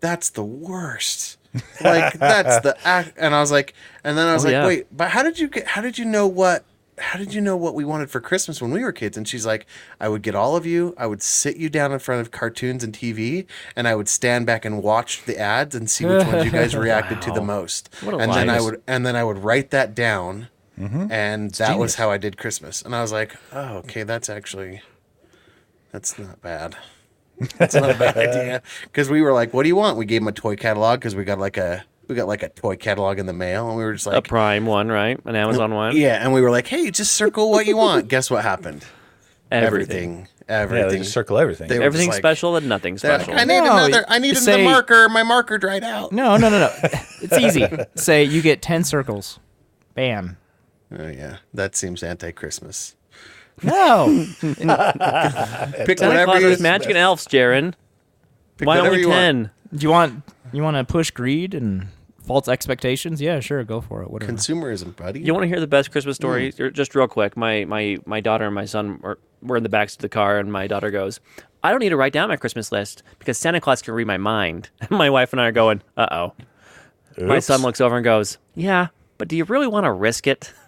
[0.00, 1.36] that's the worst."
[1.82, 3.14] Like that's the act.
[3.16, 4.66] And I was like, and then I was Oh, like, yeah.
[4.66, 5.66] "Wait, but how did you get?
[5.68, 6.64] How did you know what
[6.96, 9.16] how did you know what we wanted for Christmas when we were kids?
[9.16, 9.66] And she's like,
[10.00, 12.84] I would get all of you, I would sit you down in front of cartoons
[12.84, 16.44] and TV, and I would stand back and watch the ads and see which ones
[16.44, 17.88] you guys reacted to the most.
[18.02, 20.48] What a and then I would and then I would write that down.
[20.78, 21.10] Mm-hmm.
[21.12, 21.80] And that genius.
[21.80, 22.82] was how I did Christmas.
[22.82, 24.82] And I was like, oh, okay, that's actually
[25.92, 26.76] that's not bad.
[27.58, 28.62] That's not a bad idea.
[28.84, 31.14] Because we were like, "What do you want?" We gave him a toy catalog because
[31.16, 33.84] we got like a we got like a toy catalog in the mail, and we
[33.84, 35.18] were just like A Prime one, right?
[35.24, 35.96] An Amazon one.
[35.96, 38.84] "Yeah," and we were like, "Hey, just circle what you want." Guess what happened?
[39.50, 40.28] Everything.
[40.46, 41.02] Everything, Yeah, they everything.
[41.02, 41.68] just circle everything.
[41.68, 43.32] They Everything like- special and nothing special.
[43.34, 44.04] like, I need No, another.
[44.08, 45.08] I need say- another marker.
[45.08, 46.12] My marker dried out.
[46.12, 46.70] No, no, no, no.
[47.22, 47.66] it's easy.
[47.94, 49.38] Say you get 10 circles.
[49.94, 50.36] Bam.
[50.98, 52.94] Oh yeah, that seems anti-Christmas.
[53.62, 54.26] No.
[54.40, 57.74] Pick Santa whatever Claus you is magic and elves, Jaren.
[58.56, 59.18] pick Why whatever only you want.
[59.18, 59.50] ten?
[59.74, 61.88] Do you want you want to push greed and
[62.26, 63.20] false expectations?
[63.20, 64.10] Yeah, sure, go for it.
[64.10, 64.32] Whatever.
[64.32, 65.20] Consumerism, buddy.
[65.20, 66.52] You want to hear the best Christmas story?
[66.58, 67.36] Or Just real quick.
[67.36, 70.38] My my my daughter and my son were, were in the backs of the car,
[70.38, 71.20] and my daughter goes,
[71.62, 74.18] "I don't need to write down my Christmas list because Santa Claus can read my
[74.18, 76.32] mind." my wife and I are going, "Uh oh."
[77.16, 77.46] My Oops.
[77.46, 78.88] son looks over and goes, "Yeah,
[79.18, 80.52] but do you really want to risk it?"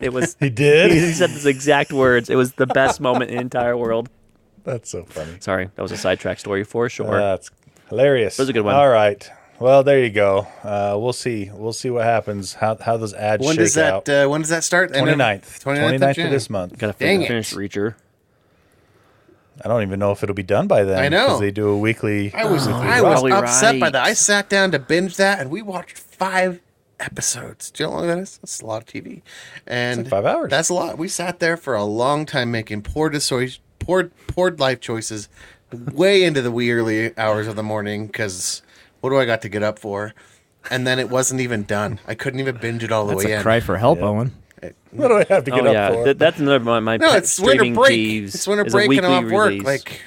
[0.00, 0.36] It was.
[0.40, 0.90] He did.
[0.90, 2.30] he said those exact words.
[2.30, 4.08] It was the best moment in the entire world.
[4.64, 5.36] That's so funny.
[5.40, 7.18] Sorry, that was a sidetrack story for sure.
[7.18, 7.50] That's
[7.88, 8.36] hilarious.
[8.36, 8.74] That was a good one.
[8.74, 9.28] All right.
[9.60, 10.46] Well, there you go.
[10.62, 11.50] Uh, we'll see.
[11.52, 12.54] We'll see what happens.
[12.54, 13.92] How how those ads when shake does that?
[13.92, 14.08] out.
[14.08, 14.94] Uh, when does that start?
[14.94, 15.62] End of- 29th.
[15.64, 16.78] 29th, 29th, of of this month.
[16.78, 17.94] Gotta finish, finish Reacher.
[19.64, 20.98] I don't even know if it'll be done by then.
[20.98, 21.26] I know.
[21.26, 22.32] because they do a weekly.
[22.32, 24.04] I was weekly I was probably upset by that.
[24.04, 26.60] I sat down to binge that, and we watched five
[27.00, 27.70] episodes.
[27.70, 28.38] Do you know how long that is?
[28.38, 29.22] That's a lot of TV.
[29.66, 30.50] And like five hours.
[30.50, 30.98] That's a lot.
[30.98, 35.28] We sat there for a long time making poor decisions, poor poor life choices,
[35.72, 38.06] way into the wee early hours of the morning.
[38.06, 38.62] Because
[39.00, 40.14] what do I got to get up for?
[40.70, 42.00] And then it wasn't even done.
[42.06, 43.42] I couldn't even binge it all the That's way a in.
[43.42, 44.32] cry for help, Owen.
[44.90, 46.04] What do I have to get Oh up yeah, for?
[46.04, 46.82] Th- that's another one.
[46.82, 48.24] My No, it's winter break.
[48.24, 49.62] It's winter break, and I'm off work.
[49.62, 50.00] Like,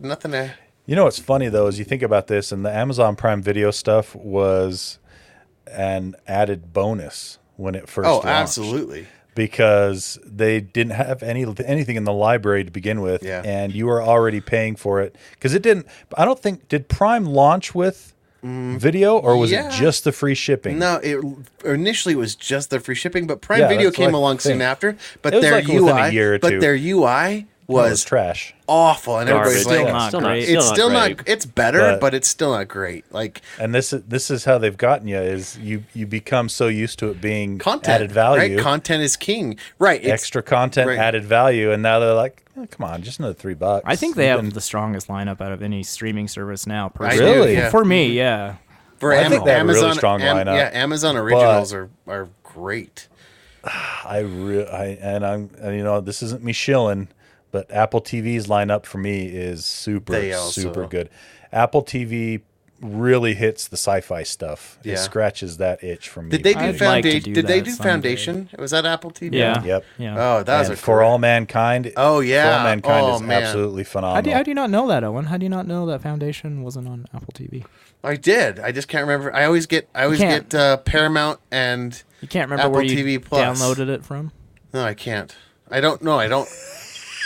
[0.00, 0.52] nothing to.
[0.86, 3.70] You know what's funny though is you think about this, and the Amazon Prime Video
[3.70, 4.98] stuff was
[5.66, 8.06] an added bonus when it first.
[8.08, 8.26] Oh, launched.
[8.28, 9.06] absolutely.
[9.36, 13.42] because they didn't have any anything in the library to begin with, Yeah.
[13.44, 15.86] and you were already paying for it because it didn't.
[16.16, 18.12] I don't think did Prime launch with
[18.44, 19.68] video or was Mm, yeah.
[19.68, 20.78] it just the free shipping?
[20.78, 21.18] No, it
[21.64, 24.96] initially it was just the free shipping, but Prime Yeah, Video came along soon after.
[25.22, 28.54] But their like UI, a year or but their UI was was trash.
[28.68, 29.56] awful, and Garbage.
[29.56, 30.38] everybody's Still like, not still great.
[30.40, 31.16] Not, still it's not still great.
[31.18, 31.28] not.
[31.28, 33.04] It's better, But- but, it's still not great.
[33.12, 36.68] Like And this is this is how they've gotten you is you you become so
[36.68, 38.62] used to it being content, added value, Right?
[38.62, 39.58] Content is king.
[39.78, 40.00] Right.
[40.02, 40.98] It's, extra content, right.
[40.98, 43.84] added value, and now they're like, oh, come on, just another three bucks.
[43.86, 46.88] I think they We've have been- the strongest lineup out of any streaming service now.
[46.90, 47.30] Personally.
[47.32, 47.52] Really?
[47.54, 47.70] yeah.
[47.70, 48.56] For me, yeah.
[48.98, 50.56] For Well, I think they have a really Amazon, strong Am- lineup.
[50.56, 53.08] Yeah, Amazon originals are are great.
[54.04, 57.08] I re- I and I'm and, you know this isn't me shilling,
[57.54, 61.08] but Apple TV's lineup for me is super also- super good.
[61.52, 62.40] Apple TV
[62.80, 64.76] really hits the sci-fi stuff.
[64.82, 64.94] Yeah.
[64.94, 66.30] It scratches that itch for me.
[66.30, 67.22] Did they do I'd like foundation?
[67.32, 67.88] do did they do someday.
[67.90, 68.48] foundation?
[68.58, 69.34] Was that Apple TV?
[69.34, 69.62] Yeah.
[69.62, 69.84] Yep.
[69.98, 70.14] Yeah.
[70.18, 71.92] Oh, that was And a for great- all mankind.
[71.96, 72.42] Oh, yeah.
[72.42, 72.56] For yeah.
[72.58, 73.42] all mankind Oh, is man.
[73.44, 74.14] absolutely phenomenal.
[74.16, 75.26] How do, you, how do you not know that, Owen?
[75.26, 77.64] How do you not know that Foundation wasn't on Apple TV?
[78.02, 78.58] I did.
[78.58, 79.32] I just can't remember.
[79.32, 79.88] I always get.
[79.94, 82.02] I always get uh, Paramount and.
[82.20, 83.62] You can't remember Apple where you TV Plus.
[83.62, 84.32] downloaded it from?
[84.74, 85.34] No, I can't.
[85.70, 86.18] I don't know.
[86.18, 86.48] I don't.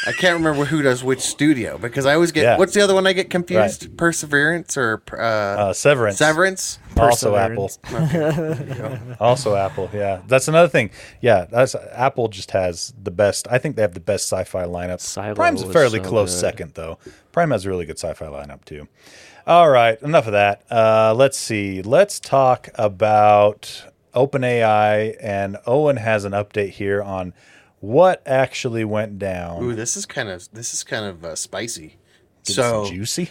[0.06, 2.42] I can't remember who does which studio because I always get.
[2.42, 2.58] Yeah.
[2.58, 3.96] What's the other one I get confused?
[3.96, 6.18] Perseverance or uh, uh, Severance.
[6.18, 6.78] Severance?
[6.96, 7.70] Also Apple.
[7.82, 9.16] Perseverance.
[9.20, 9.90] Also Apple.
[9.92, 10.90] Yeah, that's another thing.
[11.20, 12.28] Yeah, that's Apple.
[12.28, 13.48] Just has the best.
[13.50, 15.00] I think they have the best sci-fi lineup.
[15.00, 16.40] Silo Prime's a is fairly so close good.
[16.40, 16.98] second, though.
[17.32, 18.88] Prime has a really good sci-fi lineup too.
[19.46, 20.62] All right, enough of that.
[20.70, 21.82] Uh, let's see.
[21.82, 23.84] Let's talk about
[24.14, 27.32] OpenAI, and Owen has an update here on
[27.80, 29.62] what actually went down.
[29.62, 31.96] Ooh, this is kind of this is kind of uh, spicy.
[32.44, 33.30] Getting So juicy.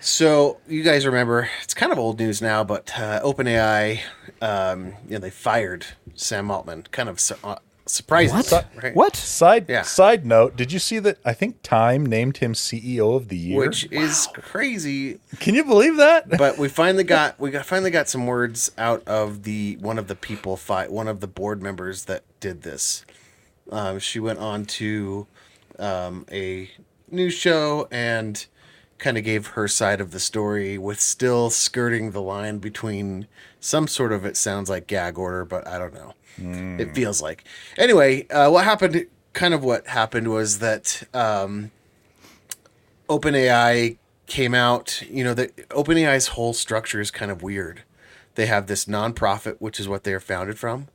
[0.00, 4.00] So you guys remember it's kind of old news now, but uh, OpenAI,
[4.40, 6.84] um, you know, they fired Sam Altman.
[6.92, 7.56] Kind of su- uh,
[7.86, 8.66] surprising, What?
[8.82, 8.94] right?
[8.94, 9.16] What?
[9.16, 9.82] Side Yeah.
[9.82, 11.18] side note: Did you see that?
[11.24, 13.58] I think Time named him CEO of the year.
[13.58, 15.18] Which is crazy.
[15.40, 16.28] Can you believe that?
[16.28, 20.06] But we finally got we got finally got some words out of the one of
[20.08, 23.04] the people fi- one of the board members that did this.
[23.70, 25.26] Um, she went on to
[25.78, 26.70] um, a
[27.10, 28.46] news show and
[28.98, 33.26] kind of gave her side of the story with still skirting the line between
[33.60, 36.14] some sort of it sounds like gag order, but I don't know.
[36.80, 37.44] It feels like.
[37.78, 39.06] Anyway, uh, what happened?
[39.32, 41.70] Kind of what happened was that um,
[43.08, 45.02] OpenAI came out.
[45.10, 47.82] You know, the OpenAI's whole structure is kind of weird.
[48.34, 50.88] They have this nonprofit, which is what they are founded from,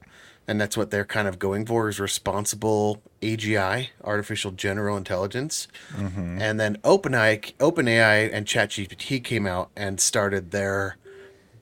[0.51, 5.69] and that's what they're kind of going for is responsible AGI, artificial general intelligence.
[5.95, 6.41] Mm-hmm.
[6.41, 10.97] And then OpenAI, OpenAI and ChatGPT came out and started their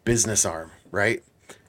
[0.05, 1.21] business arm, right?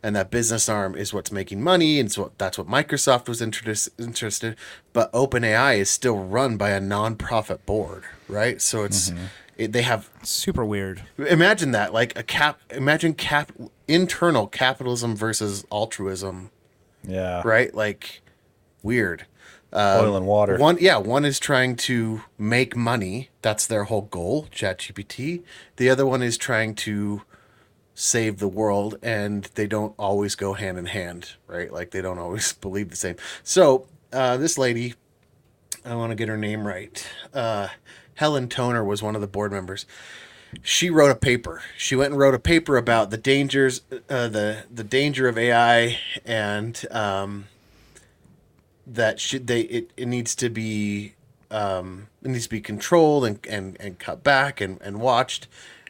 [0.03, 3.91] And that business arm is what's making money, and so that's what Microsoft was interest,
[3.99, 4.57] interested.
[4.95, 8.63] But OpenAI is still run by a nonprofit board, right?
[8.63, 9.25] So it's mm-hmm.
[9.59, 11.03] it, they have Super weird.
[11.19, 12.61] imagine that like a cap.
[12.71, 13.53] Imagine cap
[13.87, 16.51] internal capitalism versus altruism,
[17.07, 17.43] Yeah.
[17.45, 17.75] right?
[17.75, 18.23] Like
[18.83, 19.27] weird.
[19.73, 20.57] Oil and water.
[20.57, 23.31] One, yeah, one is trying to make money.
[23.41, 25.43] That's their whole goal, ChatGPT.
[25.77, 27.23] The other one is trying to
[27.95, 31.73] save the world, and they don't always go hand in hand, right?
[31.73, 33.17] Like they don't always believe the same.
[33.45, 34.95] So uh, this lady,
[35.85, 37.07] I want to get her name right.
[37.33, 37.69] Uh,
[38.15, 39.87] Helen Toner was one of the board members.
[40.63, 41.63] She wrote a paper.
[41.77, 45.99] She went and wrote a paper about the dangers, uh, the the danger of AI,
[46.25, 47.47] and um,
[48.87, 51.15] that should they it, it needs to be
[51.51, 55.49] um, it needs to be controlled and, and, and cut back and, and watched.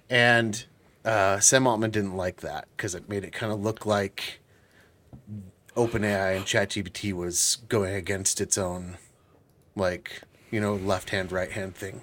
[0.08, 0.64] And
[1.04, 4.40] uh, Sam Altman didn't like that because it made it kind of look like
[5.76, 8.98] OpenAI and ChatGPT was going against its own
[9.76, 12.00] like you know left hand right hand thing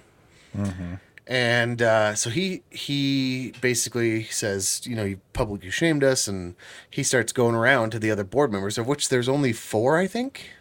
[1.27, 6.55] and uh, so he he basically says, you know, you publicly shamed us, and
[6.89, 10.07] he starts going around to the other board members, of which there's only four, I
[10.07, 10.51] think.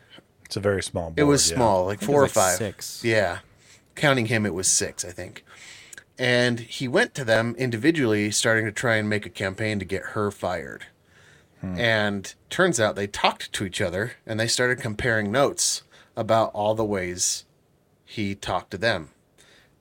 [0.45, 1.19] It's a very small board.
[1.19, 1.57] It was yeah.
[1.57, 2.57] small, like four or like five.
[2.57, 3.05] six.
[3.05, 3.39] Yeah,
[3.95, 5.45] counting him, it was six, I think.
[6.19, 10.03] And he went to them individually, starting to try and make a campaign to get
[10.03, 10.87] her fired.
[11.63, 15.83] And turns out they talked to each other, and they started comparing notes
[16.17, 17.45] about all the ways
[18.05, 19.11] he talked to them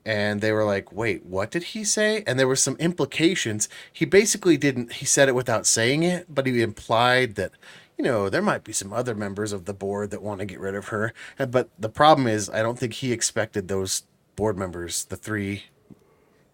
[0.06, 3.68] and they were like, "Wait, what did he say?" And there were some implications.
[3.92, 4.94] He basically didn't.
[4.94, 7.50] He said it without saying it, but he implied that,
[7.98, 10.60] you know, there might be some other members of the board that want to get
[10.60, 11.12] rid of her.
[11.36, 14.04] But the problem is, I don't think he expected those
[14.36, 15.64] board members, the three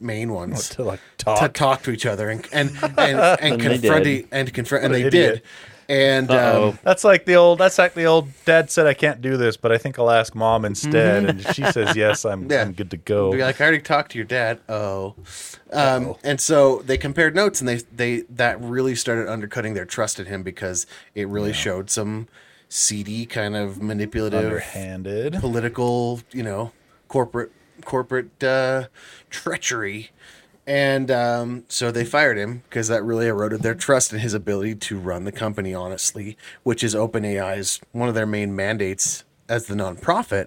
[0.00, 1.54] main ones, to like to talk.
[1.54, 5.00] talk to each other and and and, and And they confront and confront, and What
[5.00, 5.42] an they did.
[5.92, 7.58] And um, That's like the old.
[7.58, 8.30] That's like the old.
[8.46, 11.26] Dad said I can't do this, but I think I'll ask mom instead.
[11.26, 12.42] And she says yes, I'm.
[12.52, 12.62] Yeah.
[12.62, 13.30] I'm good to go.
[13.30, 14.60] Be like, I already talked to your dad.
[14.70, 15.14] Oh,
[15.70, 20.18] um, and so they compared notes, and they they that really started undercutting their trust
[20.18, 22.26] in him because it really showed some
[22.70, 25.34] seedy kind of manipulative, Underhanded.
[25.34, 26.72] political, you know,
[27.08, 27.52] corporate
[27.84, 28.84] corporate uh,
[29.28, 30.10] treachery.
[30.66, 34.76] And um, so they fired him because that really eroded their trust in his ability
[34.76, 39.74] to run the company honestly, which is OpenAI's one of their main mandates as the
[39.74, 40.46] nonprofit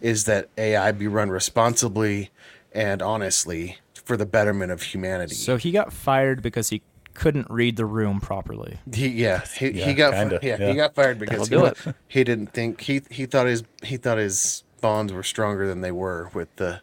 [0.00, 2.30] is that AI be run responsibly
[2.72, 5.34] and honestly for the betterment of humanity.
[5.34, 6.82] So he got fired because he
[7.14, 8.78] couldn't read the room properly.
[8.92, 10.68] He yeah he, Yeah, he got fi- kinda, yeah, yeah.
[10.68, 13.64] he got fired because he, That'll do wa- he didn't think he he thought his
[13.82, 16.82] he thought his bonds were stronger than they were with the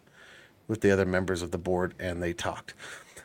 [0.68, 2.74] with the other members of the board and they talked.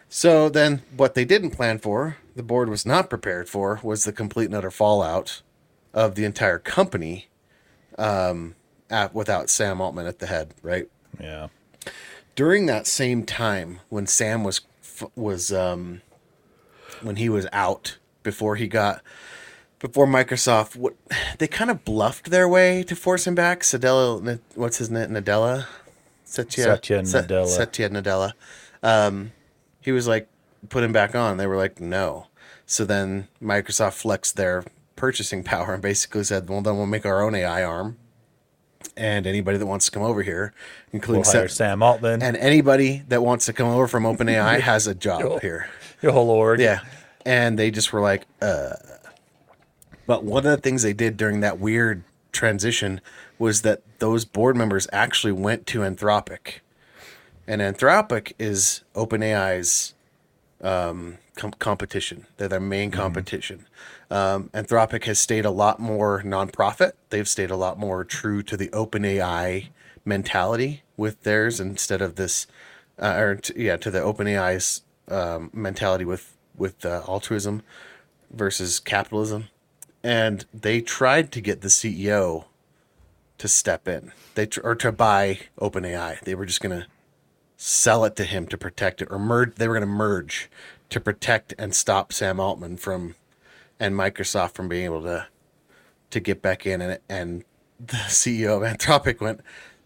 [0.10, 4.12] So then what they didn't plan for, the board was not prepared for, was the
[4.12, 5.41] complete and utter fallout
[5.93, 7.28] of the entire company
[7.97, 8.56] um
[8.89, 10.88] at, without Sam Altman at the head, right?
[11.19, 11.49] Yeah.
[12.36, 14.62] during that same time when Sam was
[15.15, 16.02] was um
[17.02, 19.02] when he was out before he got
[19.80, 20.95] before Microsoft what
[21.39, 25.65] they kind of bluffed their way to force him back Sadella what's his name Nadella
[26.30, 27.48] Satya Satya Nadella.
[27.48, 28.32] Satya Nadella
[28.84, 29.32] um
[29.82, 30.28] he was like
[30.70, 32.28] put him back on they were like no
[32.65, 34.63] so then Microsoft flexed their
[34.96, 37.98] purchasing power and basically said well then we'll make our own AI arm
[38.96, 40.54] and anybody that wants to come over here
[40.94, 42.22] including We'll hire Sa- Sam Altman.
[42.22, 45.70] and anybody that wants to come over from OpenAI has a job here.
[46.02, 46.60] your whole org.
[46.60, 46.80] Yeah.
[47.26, 48.76] And they just were like, uh.
[50.08, 53.02] But one of the things they did during that weird transition
[53.39, 56.60] was that those board members actually went to Anthropic.
[57.47, 59.95] And Anthropic is OpenAI's
[60.62, 62.28] um, com- competition.
[62.38, 63.65] They're their main competition.
[64.12, 66.91] Um, Anthropic has stayed a lot more nonprofit.
[67.10, 69.69] They've stayed a lot more true to the OpenAI
[70.06, 72.46] mentality with theirs instead of this,
[73.00, 77.63] uh, or t- yeah, to the OpenAI's um, mentality with with uh, altruism
[78.31, 79.48] versus capitalism.
[80.04, 82.46] And they tried to get the CEO
[83.40, 84.12] to step in.
[84.35, 86.19] They tr- or to buy OpenAI.
[86.21, 86.85] They were just gonna
[87.58, 90.50] sell it to him to protect it or merge they were going to merge
[90.90, 93.15] to protect and stop Sam Altman from
[93.81, 95.27] and Microsoft from being able to
[96.12, 97.44] to get back in and and
[97.85, 99.42] the CEO of Anthropic went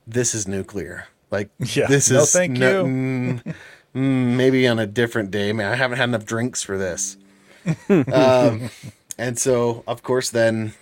[0.06, 2.92] this is nuclear like Yeah, this no is thank no- you.
[2.92, 3.56] mm,
[3.96, 7.18] mm, maybe on a different day man I haven't had enough drinks for this
[7.90, 8.70] um,
[9.18, 10.74] and so of course then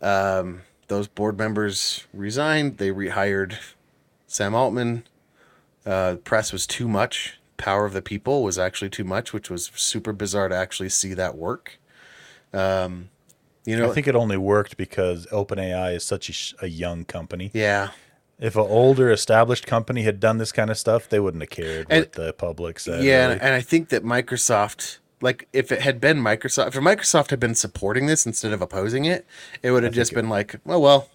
[0.00, 2.76] Um, those board members resigned.
[2.76, 3.54] They rehired
[4.26, 5.04] Sam Altman.
[5.86, 7.38] Uh, press was too much.
[7.56, 11.14] Power of the people was actually too much, which was super bizarre to actually see
[11.14, 11.78] that work.
[12.52, 13.08] Um,
[13.64, 17.04] you know, I think it only worked because OpenAI is such a, sh- a young
[17.04, 17.50] company.
[17.54, 17.90] yeah,
[18.38, 21.86] If an older established company had done this kind of stuff, they wouldn't have cared
[21.90, 23.04] And- what the public said.
[23.04, 23.40] yeah, really.
[23.40, 27.54] and I think that Microsoft, like, if it had been Microsoft, if Microsoft had been
[27.54, 29.26] supporting this instead of opposing it,
[29.62, 31.08] it would have just been like, well, well,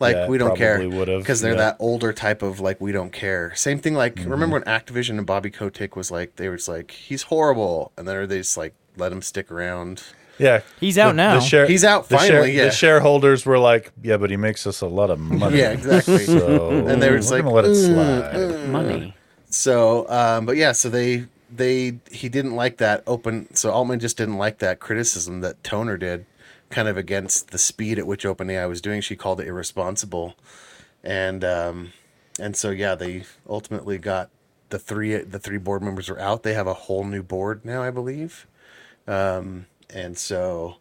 [0.00, 1.58] like Yeah, we don't care probably would've, because they're yeah.
[1.58, 3.52] that older type of like we don't care.
[3.54, 3.94] Same thing.
[3.94, 4.30] Like, Mm-hmm.
[4.30, 8.28] remember when Activision and Bobby Kotick was like, they was like, he's horrible, and then
[8.28, 10.02] they just like let him stick around.
[10.38, 10.62] yeah.
[10.80, 11.38] He's out now.
[11.40, 12.64] share- He's out the finally, yeah.
[12.64, 16.24] The shareholders were like, "Yeah, but he makes us a lot of money." Yeah, exactly.
[16.24, 18.68] So And they were just like, let it "Mm, slide.
[18.70, 19.14] Money.
[19.50, 23.54] So, um, but yeah, so they they he didn't like that open.
[23.54, 26.26] So Altman just didn't like that criticism that Toner did,
[26.70, 29.00] kind of against the speed at which OpenAI was doing.
[29.00, 30.36] She called it irresponsible,
[31.04, 31.92] and um,
[32.40, 34.30] and so yeah, they ultimately got
[34.70, 36.42] the three the three board members are out.
[36.42, 38.46] They have a whole new board now, I believe,
[39.06, 40.76] um, and so.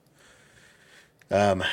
[1.29, 1.63] Um,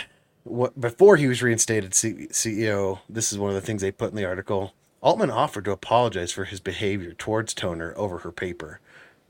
[0.45, 4.11] what before he was reinstated C- CEO, this is one of the things they put
[4.11, 4.73] in the article.
[5.01, 8.81] Altman offered to apologize for his behavior towards Toner over her paper.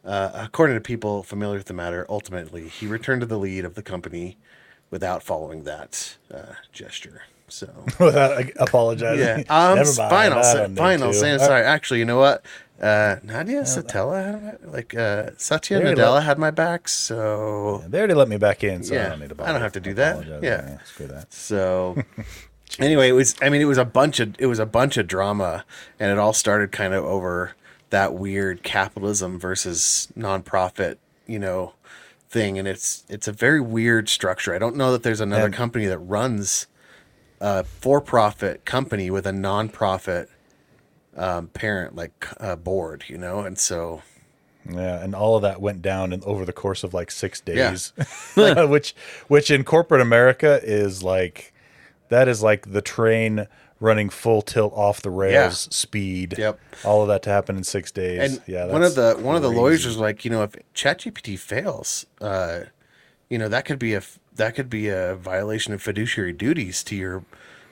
[0.04, 3.74] Uh, according to people familiar with the matter, ultimately he returned to the lead of
[3.74, 4.38] the company
[4.90, 7.22] without following that uh, gesture.
[7.48, 9.44] So Without apologizing.
[9.48, 10.10] yeah, um, Never mind.
[10.10, 10.32] fine.
[10.32, 11.02] I'll say fine.
[11.02, 11.62] I'll say Uh, sorry.
[11.64, 12.44] Actually, you know what?
[12.80, 16.20] Uh, Nadia Satella had my, like uh, Satya Nadella low.
[16.20, 19.30] had my back, so They already let me back in, so I Yeah, don't need
[19.30, 19.44] to.
[19.44, 20.42] I don't have to do that.
[20.42, 20.78] Yeah.
[20.84, 21.32] screw that.
[21.32, 21.96] So
[22.78, 25.06] anyway, it was I mean it was a bunch of it was a bunch of
[25.06, 25.64] drama
[25.98, 27.52] and it all started kind of over
[27.90, 30.96] that weird capitalism versus nonprofit,
[31.26, 31.72] you know,
[32.28, 34.54] thing and it's it's a very weird structure.
[34.54, 36.66] I don't know that there's another And- company that runs
[37.40, 40.26] a for-profit company with a nonprofit
[41.16, 44.02] um, parent like uh, board, you know, and so
[44.68, 47.70] Yeah, and all of that went down and over the course of like six Yeah.
[47.70, 47.92] days,
[48.68, 48.94] which
[49.28, 51.52] which in corporate America is like
[52.08, 53.46] that is like the train
[53.80, 56.34] running full tilt off the rails speed.
[56.36, 56.58] Yep.
[56.84, 58.32] all of that to happen in six days.
[58.32, 61.38] And yeah, one of the one of the lawyers was like, you know, if ChatGPT
[61.38, 62.60] fails, uh,
[63.28, 64.02] you know, that could be a
[64.34, 67.24] that could be a violation of fiduciary duties to your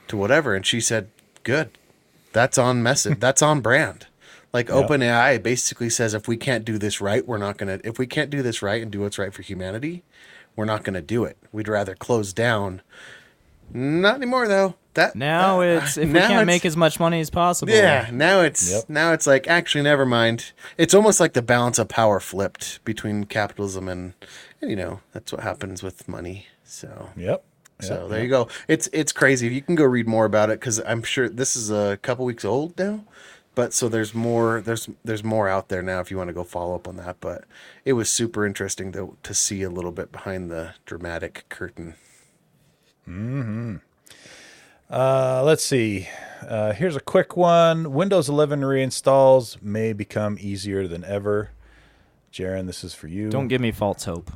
[0.09, 0.55] to whatever.
[0.55, 1.09] And she said,
[1.43, 1.71] "Good,
[2.33, 3.19] that's on message.
[3.21, 4.07] that's on brand."
[4.53, 7.79] Like OpenAI basically says, if we can't do this right, we're not gonna.
[7.85, 10.03] If we can't do this right and do what's right for humanity,
[10.55, 11.37] we're not gonna do it.
[11.53, 12.81] We'd rather close down.
[13.73, 14.75] Not anymore, though.
[14.95, 17.71] That now that- it's if we can't make as much money as possible.
[17.73, 18.85] yeah, now it's Yep.
[18.89, 20.53] now it's like actually never mind.
[20.79, 24.15] It's almost like the balance of power flipped between capitalism and,
[24.63, 26.47] and you know that's what happens with money.
[26.65, 27.45] So Yep.
[27.81, 28.25] so Yep, there yep.
[28.25, 28.49] you go.
[28.69, 29.49] It's it's crazy.
[29.49, 32.45] You can go read more about it because I'm sure this is a couple weeks
[32.47, 33.05] old now.
[33.55, 36.43] But so there's more there's there's more out there now if you want to go
[36.45, 37.17] follow up on that.
[37.21, 37.45] But
[37.85, 41.97] it was super interesting to to see a little bit behind the dramatic curtain.
[43.09, 43.79] Uh,
[45.45, 46.09] let's see.
[46.47, 47.93] Uh, here's a quick one.
[47.93, 51.51] Windows 11 reinstalls may become easier than ever.
[52.33, 53.31] Jaren, this is for you.
[53.31, 54.31] Don't give me false hope.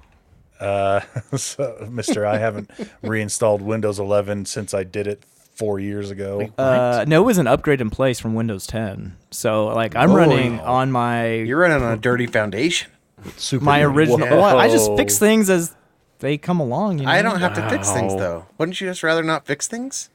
[0.58, 1.00] Uh,
[1.36, 2.70] so, Mister, I haven't
[3.02, 6.48] reinstalled Windows 11 since I did it four years ago.
[6.56, 9.16] Uh, no, it was an upgrade in place from Windows 10.
[9.30, 10.16] So like I'm Oh.
[10.16, 12.90] running on my You're running on a dirty foundation.
[13.36, 14.26] Super my original.
[14.26, 14.40] Whoa.
[14.40, 15.74] Well, I just fix things as
[16.20, 16.98] they come along.
[16.98, 17.10] You know?
[17.10, 18.46] I don't have to fix things though.
[18.58, 20.10] Wouldn't you just rather not fix things?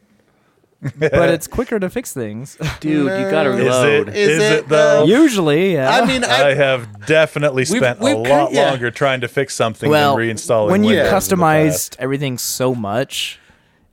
[0.99, 2.57] but it's quicker to fix things.
[2.79, 4.09] Dude, you gotta Is reload.
[4.09, 4.15] it?
[4.15, 5.05] Is Is it, it though?
[5.05, 5.89] Usually, yeah.
[5.89, 8.69] I mean, I I, have definitely spent we've a kin- lot yeah.
[8.69, 10.69] longer trying to fix something well, than reinstalling.
[10.71, 11.31] when you Windows in the past.
[11.31, 13.39] customized everything so much,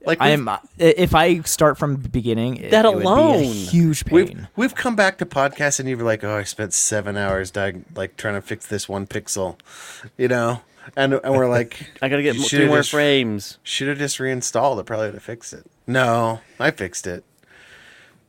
[0.05, 3.43] like I'm if I start from the beginning, it, That it would be a alone.
[3.45, 4.49] huge we've pain.
[4.57, 8.17] we've come back to podcasts and you're like, oh, I spent seven hours diag- like
[8.19, 9.57] trying to fix this one pixel,
[10.19, 10.61] you know,
[10.97, 13.59] and and we're like, I gotta get you m- should've three more just- frames.
[13.63, 14.85] Should have just reinstalled it.
[14.87, 15.67] Probably would have fixed it.
[15.87, 17.25] No, I fixed it.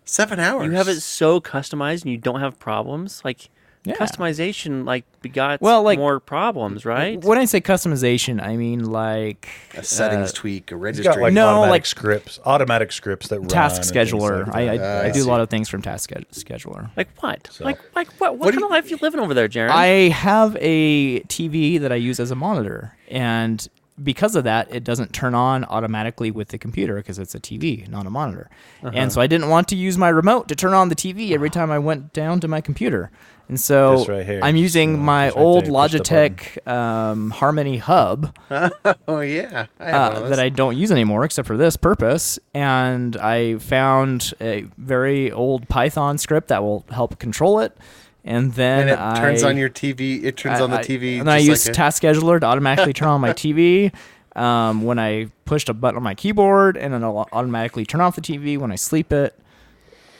[0.06, 0.66] Seven hours.
[0.66, 3.22] You have it so customized and you don't have problems.
[3.24, 3.50] Like
[3.86, 3.96] Yeah.
[3.96, 7.22] customization, like begot Well, like- more problems, right?
[7.24, 11.14] When I say customization, I mean like a settings uh, tweak, a registry.
[11.14, 14.48] got like No, automatic like- scripts, automatic scripts that run task scheduler.
[14.48, 15.06] like I I, that.
[15.06, 16.92] I I do a lot of things from task sched- scheduler.
[16.96, 17.48] Like what?
[17.52, 18.32] So- Like like what?
[18.34, 19.72] What, What kind you- of life you living over there, Jared?
[19.72, 23.68] I have a TV that I use as a monitor, and
[24.02, 27.88] because of that, it doesn't turn on automatically with the computer because it's a TV,
[27.90, 28.50] not a monitor.
[28.82, 28.92] Uh-huh.
[28.96, 31.52] And so I didn't want to use my remote to turn on the TV every
[31.52, 33.12] time I went down to my computer.
[33.50, 34.40] And so right.
[34.42, 38.36] I'm using Yeah, my right old there, you push the Logitech um, Harmony Hub
[39.08, 40.40] Oh yeah, I uh, that.
[40.40, 42.40] I don't use anymore except for this purpose.
[42.54, 47.78] And I found a very old Python script that will help control it.
[48.26, 50.24] And then and it I, turns on your TV.
[50.24, 51.20] It turns I- on the I- TV.
[51.20, 53.94] And then I just use a- Task Scheduler to automatically turn on my TV
[54.36, 58.16] um, when I pushed a button on my keyboard, and then it'll automatically turn off
[58.16, 59.38] the TV when I sleep it.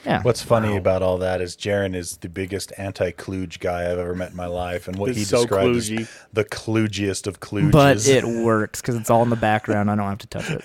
[0.04, 0.22] Yeah.
[0.22, 4.30] What's funny about all that is Jaren is the biggest anti-kludge guy I've ever met
[4.30, 5.88] in my life, and what He's he so described as
[6.32, 7.72] the kludgiest of kludges.
[7.72, 9.90] But it works because it's all in the background.
[9.90, 10.64] I don't have to touch it.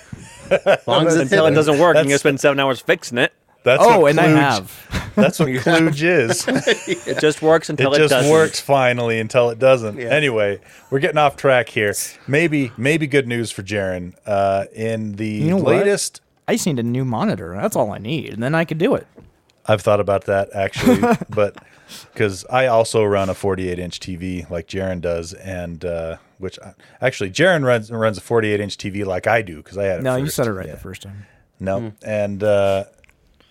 [0.66, 3.34] as long as Until it doesn't work, and you That's- spend seven hours fixing it.
[3.64, 5.12] That's oh, what and I have.
[5.16, 6.48] That's what kludge is.
[7.08, 8.32] It just works until it, just doesn't.
[8.32, 9.98] works finally until it doesn't.
[9.98, 10.08] Yeah.
[10.08, 11.94] Anyway, we're getting off track here.
[12.26, 14.16] Maybe maybe good news for Jaren.
[14.26, 15.76] Uh, in the know what?
[15.76, 17.54] latest, I just need a new monitor.
[17.54, 19.06] That's all I need, and then I could do it.
[19.70, 21.00] I've thought about that actually,
[21.30, 21.56] but
[22.14, 26.74] because I also run a 48 inch TV like Jaren does, and uh, which I,
[27.02, 30.04] actually Jaren runs runs a 48 inch TV like I do because I had it.
[30.04, 30.74] No, you said it right Yeah.
[30.74, 31.26] the first time.
[31.60, 32.86] No, and uh,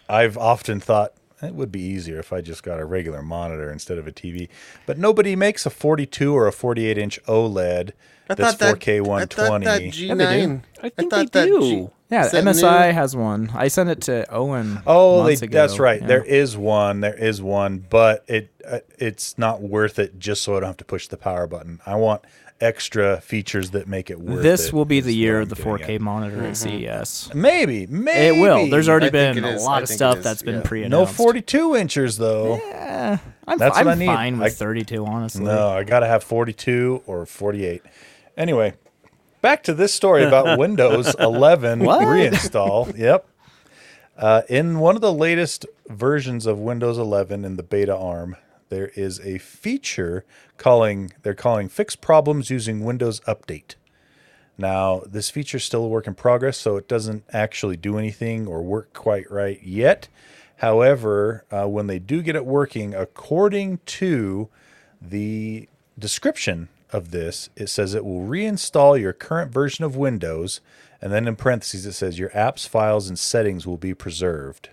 [0.08, 1.12] I've often thought
[1.42, 4.48] it would be easier if I just got a regular monitor instead of a TV.
[4.86, 7.92] But nobody makes a 42 or a 48 inch OLED
[8.30, 9.66] I that's thought that 4K I thought 120.
[9.66, 10.62] that G9.
[10.82, 11.60] I think thought they that do.
[11.60, 12.92] G- Yeah, is MSI new?
[12.94, 13.50] has one.
[13.54, 14.80] I sent it to Owen.
[14.86, 15.46] Oh, they, ago.
[15.48, 16.00] that's right.
[16.00, 16.06] Yeah.
[16.06, 17.00] There is one.
[17.00, 20.76] There is one, but it uh, it's not worth it just so I don't have
[20.78, 21.80] to push the power button.
[21.84, 22.22] I want
[22.60, 24.42] extra features that make it worth it.
[24.42, 26.00] This will be the year of the 4K at.
[26.00, 27.02] monitor at Mm-hmm.
[27.02, 27.32] CES.
[27.34, 28.68] Maybe, maybe It will.
[28.68, 30.62] There's already I been a lot I of stuff is, that's been yeah.
[30.64, 31.12] pre-announced.
[31.12, 32.54] no 42 inches though.
[32.56, 34.06] Eh, I'm, That's fi- what I'm I need.
[34.06, 35.44] fine with I- 32, honestly.
[35.44, 37.82] No, I got to have 42 or 48.
[38.36, 38.74] Anyway,
[39.48, 42.02] back to this story about Windows 11 What?
[42.02, 42.94] reinstall.
[42.94, 43.26] Yep.
[44.14, 48.36] Uh, in one of the latest versions of Windows 11 in the beta ARM,
[48.68, 50.26] there is a feature
[50.58, 53.76] calling they're calling fix problems using Windows Update.
[54.58, 58.46] Now, this feature is still a work in progress, so it doesn't actually do anything
[58.46, 60.08] or work quite right yet.
[60.56, 64.50] However, uh, when they do get it working, according to
[65.00, 70.60] the description of this, it says it will reinstall your current version of Windows,
[71.00, 74.70] and then in parentheses it says your apps, files, and settings will be preserved.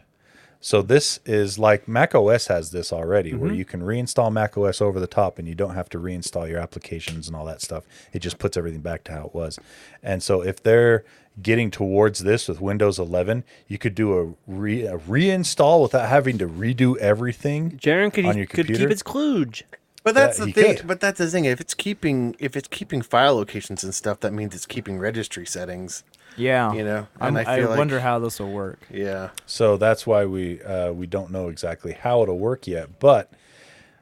[0.66, 3.60] So this is like Mac OS has this already, where mm-hmm.
[3.60, 6.58] you can reinstall Mac OS over the top, and you don't have to reinstall your
[6.60, 7.84] applications and all that stuff.
[8.14, 9.60] It just puts everything back to how it was.
[10.02, 11.04] And so if they're
[11.40, 16.40] getting towards this with Windows 11, you could do a, re- a reinstall without having
[16.40, 17.78] to redo everything.
[17.78, 19.62] Jaren could, On your could keep its kludge.
[20.06, 20.76] But that's Yeah, the thing.
[20.78, 20.88] could.
[20.88, 21.44] But that's the thing.
[21.46, 25.46] If it's keeping if it's keeping file locations and stuff, that means it's keeping registry
[25.46, 26.04] settings.
[26.38, 26.72] Yeah.
[26.74, 28.80] You know, I'm- and I, I like- wonder how this will work.
[28.92, 29.32] Yeah.
[29.48, 33.00] So that's why we uh, we don't know exactly how it'll work yet.
[33.00, 33.32] But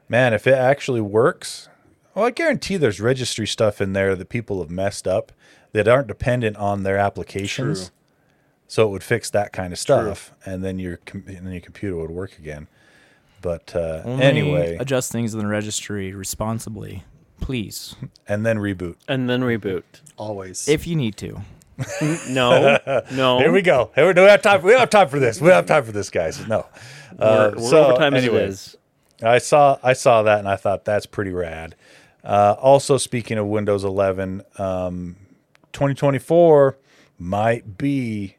[0.09, 1.69] man, if it actually works,
[2.13, 5.31] well, I guarantee there's registry stuff in there that people have messed up
[5.71, 7.85] that aren't dependent on their applications.
[7.87, 7.89] True.
[8.67, 11.61] So it would fix that kind of stuff, and then your com- and then your
[11.61, 12.67] computer would work again.
[13.43, 17.03] But uh, Only anyway, adjust things in the registry responsibly,
[17.41, 17.95] please,
[18.27, 18.95] and then reboot.
[19.07, 19.83] And then reboot.
[20.17, 20.67] Always.
[20.67, 21.41] if you need to.
[22.29, 22.77] No,
[23.11, 23.39] no.
[23.39, 23.91] Here we go.
[23.95, 24.61] Here we, do we have time.
[24.61, 25.41] We don't have time for this.
[25.41, 26.47] We don't have time for this, guys.
[26.47, 26.65] No.
[27.19, 28.45] Uh, We're, we're so, overtime anyway.
[28.45, 28.77] as.
[29.21, 31.75] I saw I saw that and I thought that's pretty rad.
[32.23, 35.17] Uh, also, speaking of Windows 11, um,
[35.73, 36.77] 2024
[37.19, 38.37] might be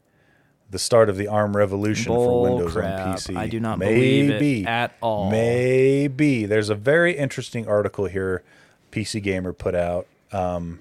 [0.75, 3.07] the start of the ARM revolution for Windows crap.
[3.07, 3.37] on PC.
[3.37, 4.67] I do not believe it Maybe.
[4.67, 5.31] at all.
[5.31, 8.43] Maybe there's a very interesting article here.
[8.91, 10.09] PC Gamer put out.
[10.33, 10.81] Um,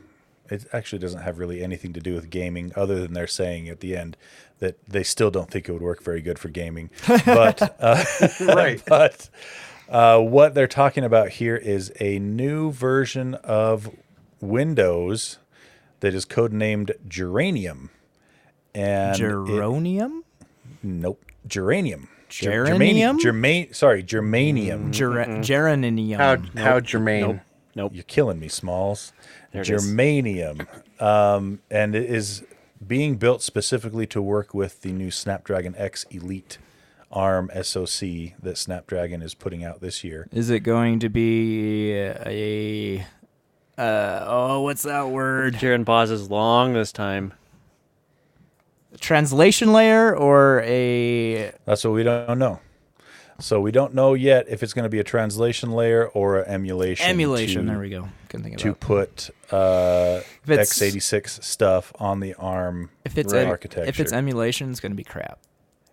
[0.49, 3.81] it actually doesn't have really anything to do with gaming, other than they're saying at
[3.81, 4.17] the end
[4.57, 6.89] that they still don't think it would work very good for gaming.
[7.25, 8.03] But uh,
[8.41, 8.81] right.
[8.87, 9.29] but
[9.89, 13.91] uh, what they're talking about here is a new version of
[14.41, 15.37] Windows
[15.99, 17.91] that is codenamed Geranium.
[18.75, 19.53] And it-
[20.83, 22.09] nope, Geranium.
[22.29, 23.19] Ger- Geranium?
[23.19, 23.75] Germanium.
[23.75, 24.91] Sorry, Germanium.
[24.91, 26.17] Ger- Geranium.
[26.19, 27.41] How how germane?
[27.75, 27.91] Nope.
[27.93, 29.13] You're killing me, Smalls.
[29.51, 29.85] There it is.
[29.91, 30.67] Germanium.
[31.01, 32.43] Um, and it is
[32.85, 36.57] being built specifically to work with the new Snapdragon X Elite
[37.11, 40.27] ARM SoC that Snapdragon is putting out this year.
[40.31, 43.05] Is it going to be a.
[43.77, 45.55] Uh, oh, what's that word?
[45.55, 47.33] Jaren pauses long this time.
[49.03, 51.51] Translation layer or a.
[51.65, 52.59] That's what we don't know.
[53.39, 56.49] So we don't know yet if it's going to be a translation layer or an
[56.49, 57.05] emulation.
[57.07, 57.65] Emulation.
[57.65, 58.07] to- there we go.
[58.29, 58.63] Couldn't think of it.
[58.63, 63.89] To put uh, x86 stuff on the ARM If it's em- architecture.
[63.89, 65.39] if it's emulation, it's going to be crap.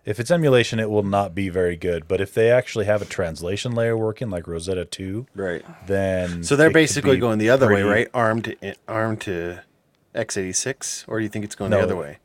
[0.05, 2.07] If it's emulation, it will not be very good.
[2.07, 5.63] But if they actually have a translation layer working, like Rosetta Two, Right.
[5.85, 8.07] then So they're basically going the other way, right?
[8.13, 9.59] Armed to armed to
[10.15, 11.77] x86, or do you think it's going No.
[11.79, 12.17] the other way?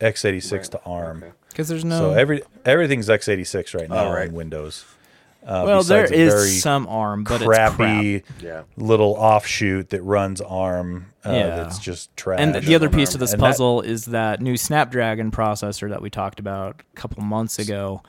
[0.00, 1.22] X86 to ARM.
[1.22, 1.32] Okay.
[1.48, 1.98] Because there's no.
[1.98, 4.28] So every everything's x86 right now Oh, right.
[4.28, 4.84] on Windows.
[5.44, 8.66] Uh, well, there besides a is very some ARM, but crappy it's crap.
[8.76, 11.06] Little offshoot that runs ARM.
[11.24, 11.56] Uh, Yeah.
[11.56, 12.38] that's just trash.
[12.40, 13.14] And the other piece ARM.
[13.16, 17.22] of this And puzzle is that new Snapdragon processor that we talked about a couple
[17.22, 18.02] months ago.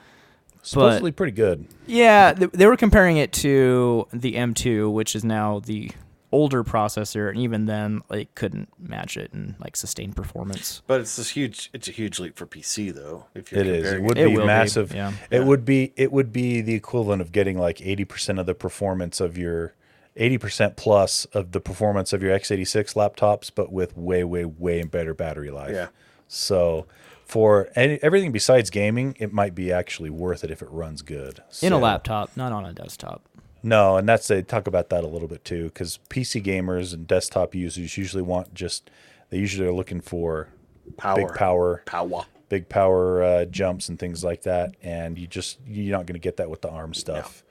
[0.61, 1.65] supposedly pretty good.
[1.87, 5.91] Yeah, th- they were comparing it to the M2, which is now the
[6.31, 10.81] older processor, and even then, like, couldn't match it in like sustained performance.
[10.87, 11.69] But it's this huge.
[11.73, 13.25] It's a huge leap for PC, though.
[13.33, 13.91] If you're It is.
[13.93, 14.93] It would It be will be, massive.
[14.93, 15.13] yeah.
[15.31, 15.93] It would be.
[15.95, 19.73] It would be the equivalent of getting like eighty percent of the performance of your,
[20.15, 24.83] eighty percent plus of the performance of your x86 laptops, but with way, way, way
[24.83, 25.71] better battery life.
[25.73, 25.87] Yeah.
[26.27, 26.85] So,
[27.25, 31.41] for any, everything besides gaming, it might be actually worth it if it runs good.
[31.61, 33.23] In a laptop, not on a desktop.
[33.61, 37.05] No, and that's they talk about that a little bit too, because PC gamers and
[37.07, 38.89] desktop users usually want just
[39.29, 40.49] they usually are looking for
[40.97, 41.15] Power.
[41.15, 42.25] big power, Power.
[42.47, 46.19] big power uh, jumps and things like that, and you just you're not going to
[46.19, 47.43] get that with the ARM stuff.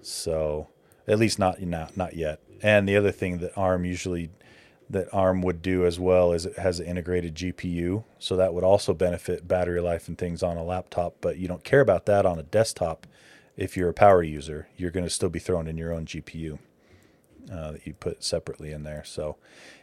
[0.00, 0.68] So,
[1.08, 2.40] at least not not not yet.
[2.62, 4.30] And the other thing that ARM usually
[4.90, 8.64] that ARM would do as well is it has an integrated GPU, so that would
[8.64, 11.14] also benefit battery life and things on a laptop.
[11.20, 13.06] But you don't care about that on a desktop.
[13.56, 16.58] If you're a power user, you're going to still be throwing in your own GPU
[17.52, 19.02] uh, that you put separately in there.
[19.04, 19.36] So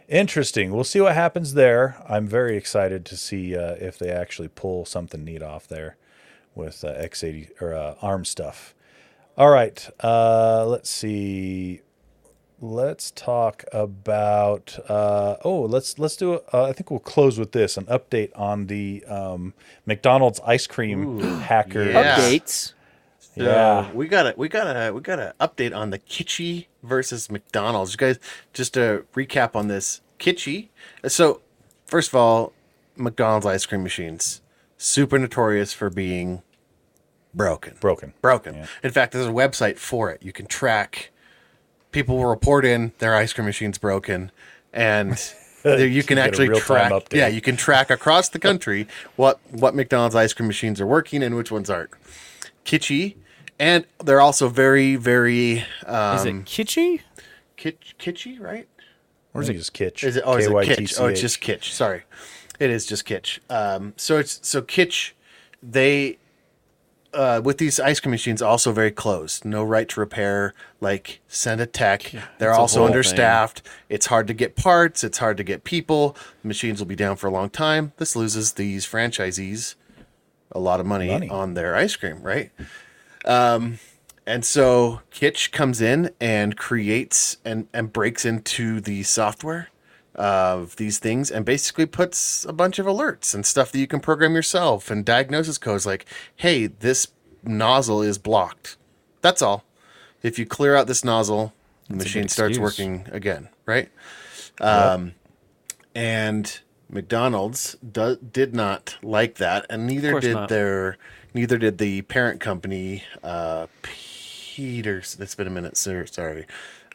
[0.07, 0.71] interesting.
[0.71, 2.03] We'll see what happens there.
[2.07, 5.97] I'm very excited to see uh, if they actually pull something neat off there
[6.55, 8.73] with uh, X80 or uh, ARM stuff.
[9.37, 9.87] All right.
[10.03, 11.81] Uh, let's see.
[12.61, 14.77] Let's talk about.
[14.89, 16.41] Uh, oh, let's let's do.
[16.51, 19.53] Uh, I think we'll close with this: an update on the um,
[19.85, 21.85] McDonald's ice cream hacker.
[21.85, 22.17] yeah.
[22.17, 22.73] Updates.
[23.35, 23.91] Yeah.
[23.93, 27.93] we got a we got a we got an update on the Kitschy versus McDonald's.
[27.93, 28.19] You guys,
[28.53, 30.69] just to recap on this Kitschy.
[31.07, 31.41] So,
[31.85, 32.53] first of all,
[32.95, 34.41] McDonald's ice cream machines
[34.79, 36.41] super notorious for being
[37.35, 37.75] broken.
[37.79, 38.13] Broken.
[38.21, 38.55] Broken.
[38.55, 38.65] Yeah.
[38.81, 40.23] In fact, there's a website for it.
[40.23, 41.11] You can track.
[41.91, 44.31] People will report in their ice cream machine's broken,
[44.73, 45.17] and
[45.65, 46.91] you can actually track.
[47.11, 51.21] Yeah, you can track across the country what what McDonald's ice cream machines are working
[51.21, 51.91] and which ones aren't.
[52.69, 53.15] Kitschy,
[53.57, 57.01] and they're also very very um, Is it kitschy?
[57.57, 58.67] kitsch, kitschy, right?
[59.33, 60.03] Or is it just kitsch?
[60.03, 60.23] Is it?
[60.23, 60.99] Oh, is it kitsch?
[60.99, 61.71] Oh, it's just kitsch.
[61.71, 62.03] Sorry,
[62.59, 63.39] it is just kitsch.
[63.49, 65.13] Um, so it's so kitsch.
[65.63, 66.19] They
[67.11, 69.45] uh, with these ice cream machines also very closed.
[69.45, 70.53] No right to repair.
[70.79, 72.13] Like send a tech.
[72.37, 73.63] They're also whole understaffed.
[73.89, 75.03] It's hard to get parts.
[75.03, 76.15] It's hard to get people.
[76.43, 77.93] Machines will be down for a long time.
[77.97, 79.73] This loses these franchisees
[80.51, 81.29] a lot of money, Money.
[81.29, 82.51] on their ice cream, right?
[83.25, 83.79] Um,
[84.25, 89.69] and so Kytch comes in and creates and, and breaks into the software
[90.15, 93.99] of these things and basically puts a bunch of alerts and stuff that you can
[93.99, 97.07] program yourself and diagnosis codes like, hey, this
[97.43, 98.77] nozzle is blocked.
[99.21, 99.63] That's all.
[100.21, 101.53] If you clear out this nozzle,
[101.87, 103.89] the machine starts working again, right?
[104.59, 105.13] Um,
[105.95, 106.59] and
[106.89, 110.49] McDonald's do, did not like that, and neither did not.
[110.49, 110.97] their
[111.33, 115.15] neither did the parent company, uh, Peters.
[115.19, 116.05] It's been a minute, sir.
[116.05, 116.45] Sorry,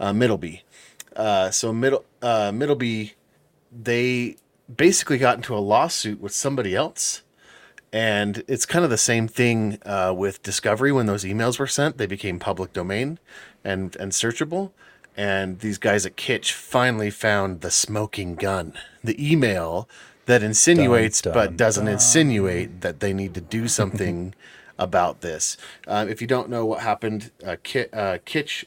[0.00, 0.62] uh, Middleby.
[1.14, 3.12] Uh, so middle uh, Middleby,
[3.70, 4.36] they
[4.74, 7.22] basically got into a lawsuit with somebody else.
[7.92, 11.96] And it's kind of the same thing uh, with Discovery when those emails were sent.
[11.96, 13.20] They became public domain
[13.62, 14.72] and, and searchable.
[15.16, 19.88] And these guys at Kytch finally found the smoking gun, the email
[20.26, 24.34] that insinuates Dun, but doesn't insinuate that they need to do something
[24.78, 25.56] about this.
[25.86, 28.64] Uh, if you don't know what happened, uh, Ki- uh, Kytch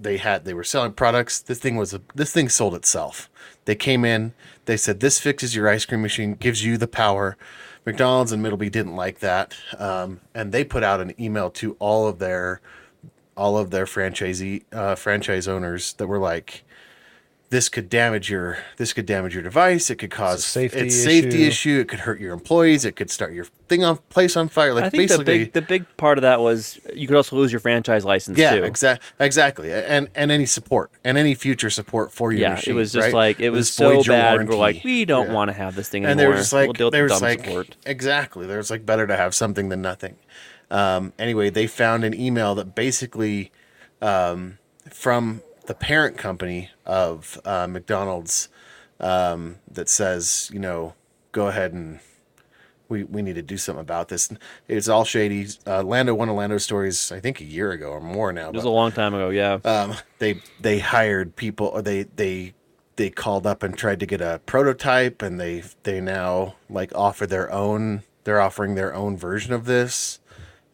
[0.00, 1.40] they had they were selling products.
[1.40, 3.28] This thing was a this thing sold itself.
[3.66, 4.32] They came in,
[4.64, 7.36] they said this fixes your ice cream machine, gives you the power.
[7.84, 12.06] McDonald's and Middleby didn't like that, um, and they put out an email to all
[12.06, 12.60] of their
[13.40, 16.62] all of their franchisee uh, franchise owners that were like,
[17.48, 19.90] this could damage your this could damage your device.
[19.90, 21.70] It could cause safety it's safety issue.
[21.70, 21.80] issue.
[21.80, 22.84] It could hurt your employees.
[22.84, 24.72] It could start your thing on place on fire.
[24.72, 27.34] Like I think the basically, big the big part of that was you could also
[27.34, 28.62] lose your franchise license yeah, too.
[28.62, 32.74] exactly, exactly, and and any support and any future support for your yeah, machine.
[32.74, 33.14] it was just right?
[33.14, 34.22] like it was This so voids your bad.
[34.46, 34.56] We're warranty.
[34.78, 35.32] like, we don't Yeah.
[35.34, 36.12] want to have this thing anymore.
[36.12, 36.32] and anymore.
[36.34, 37.76] they were just like, we'll deal with they the were dumb like, support.
[37.84, 38.46] exactly.
[38.46, 40.14] There's like better to have something than nothing.
[40.70, 43.50] Um, anyway, they found an email that basically
[44.00, 44.58] um,
[44.90, 48.48] from the parent company of uh, McDonald's
[49.00, 50.94] um, that says, you know,
[51.32, 52.00] go ahead and
[52.88, 54.30] we we need to do something about this.
[54.68, 55.46] It's all shady.
[55.66, 58.48] Uh, Lando, one of Lando's stories, I think a year ago or more now.
[58.48, 59.30] It was but- a long time ago.
[59.30, 59.58] Yeah.
[59.64, 62.54] um, they they hired people or they they
[62.96, 67.26] they called up and tried to get a prototype and they they now like offer
[67.26, 70.19] their own they're offering their own version of this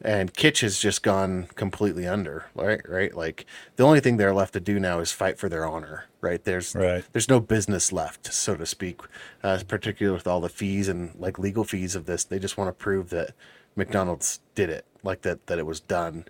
[0.03, 4.53] and Kytch has just gone completely under right right like the only thing they're left
[4.53, 7.05] to do now is fight for their honor right there's Right.
[7.12, 9.01] there's no business left so to speak
[9.42, 12.68] uh, particularly with all the fees and like legal fees of this they just want
[12.68, 13.30] to prove that
[13.74, 16.24] McDonald's did it like that that it was done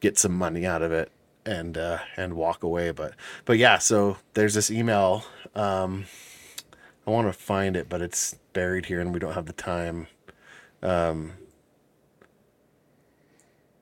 [0.00, 1.10] get some money out of it
[1.46, 2.90] and uh, and walk away.
[2.90, 5.24] But but yeah, so there's this email.
[5.54, 6.06] Um,
[7.06, 10.06] I want to find it, but it's buried here, and we don't have the time.
[10.82, 11.32] Um,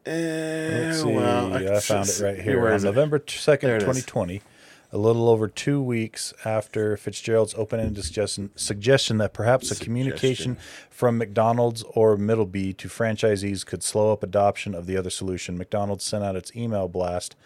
[0.04, 1.06] Let's eh, see.
[1.06, 2.68] well, I found it right here.
[2.68, 2.82] On?
[2.82, 3.84] November second, it is.
[3.84, 4.42] twenty twenty,
[4.90, 10.56] a little over two weeks after Fitzgerald's open-ended suggestion, suggestion that perhaps a communication
[10.90, 16.04] from McDonald's or Middleby to franchisees could slow up adoption of the other solution, McDonald's
[16.04, 17.36] sent out its email blast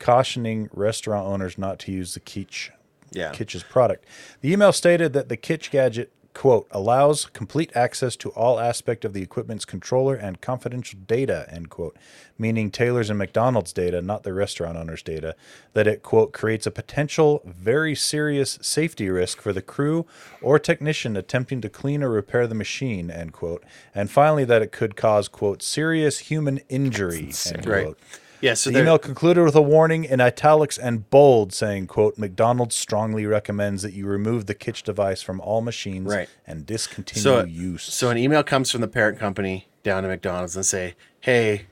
[0.00, 2.70] cautioning restaurant owners not to use the Keach
[3.12, 3.32] Yeah.
[3.32, 4.04] Kytch's product.
[4.40, 9.12] The email stated that the Kytch gadget quote allows complete access to all aspect of
[9.12, 11.96] the equipment's controller and confidential data end quote
[12.38, 15.34] meaning taylor's and mcdonald's data not the restaurant owner's data
[15.72, 20.06] that it quote creates a potential very serious safety risk for the crew
[20.40, 23.64] or technician attempting to clean or repair the machine end quote
[23.94, 27.98] and finally that it could cause quote serious human injury end quote
[28.40, 28.54] Yeah.
[28.54, 33.26] So the email concluded with a warning in italics and bold saying, quote, McDonald's strongly
[33.26, 36.28] recommends that you remove the Kytch device from all machines Right.
[36.46, 37.82] and discontinue so use.
[37.84, 41.66] so an email comes from the parent company down to McDonald's and say, "Hey,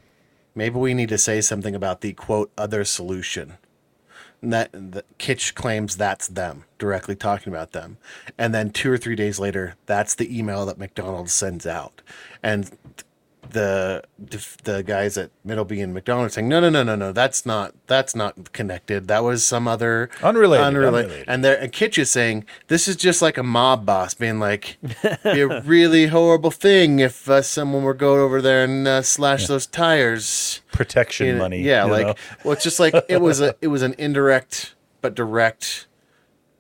[0.55, 3.55] maybe we need to say something about the quote other solution."
[4.41, 7.97] And that the Kytch claims that's them directly talking about them,
[8.39, 12.03] and then two or three days later, that's the email that McDonald's sends out,
[12.43, 12.71] and
[13.51, 14.05] the
[14.65, 18.15] the guys at Middleby and McDonald's saying, "No, no, no, no, no, that's not that's
[18.15, 19.09] not connected.
[19.09, 21.25] That was some other Unrelated, unrelated.
[21.27, 24.79] And there, and Kytch is saying this is just like a mob boss being like,
[25.25, 29.47] "Be a really horrible thing if uh, someone were go over there and uh, slash
[29.47, 31.63] those tires." Protection You know, money.
[31.63, 32.15] yeah, like know?
[32.45, 35.88] well, it's just like it was a it was an indirect but direct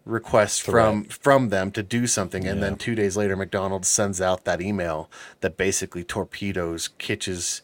[0.09, 4.45] request from from them to do something, and then two days later, McDonald's sends out
[4.45, 7.63] that email that basically torpedoes Kytch's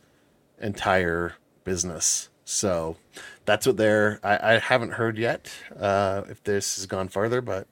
[0.61, 1.34] entire
[1.64, 2.28] business.
[2.45, 2.97] So
[3.47, 4.20] that's what they're.
[4.22, 7.66] I, I haven't heard yet uh, if this has gone farther, but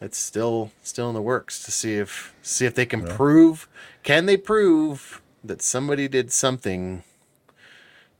[0.00, 3.68] it's still still in the works to see if see if they can prove.
[4.02, 7.04] Can they prove that somebody did something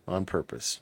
[0.06, 0.80] on purpose?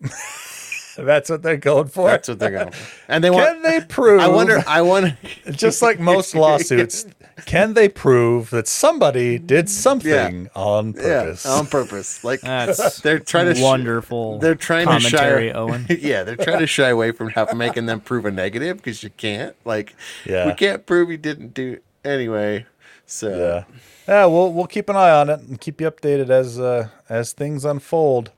[0.98, 2.08] That's what they're going for.
[2.08, 2.70] That's what they're going.
[2.72, 3.02] For.
[3.12, 3.46] And they want.
[3.46, 4.20] Can they prove?
[4.20, 4.62] I wonder.
[4.66, 5.14] I want.
[5.52, 7.06] just like most lawsuits,
[7.46, 11.46] can they prove that somebody did something on Yeah, purpose?
[11.46, 12.24] on purpose.
[12.24, 14.38] Like That's they're trying to sh- wonderful.
[14.38, 15.54] they're trying to commentary, shy.
[15.54, 15.86] Owen.
[16.00, 19.10] yeah, they're trying to shy away from have, making them prove a negative because you
[19.10, 19.54] can't.
[19.64, 19.94] Like,
[20.26, 20.46] Yeah.
[20.46, 22.66] we can't prove he didn't do anyway.
[23.06, 23.64] So Yeah,
[24.06, 24.26] yeah.
[24.26, 27.64] We'll we'll keep an eye on it and keep you updated as uh, as things
[27.64, 28.32] unfold.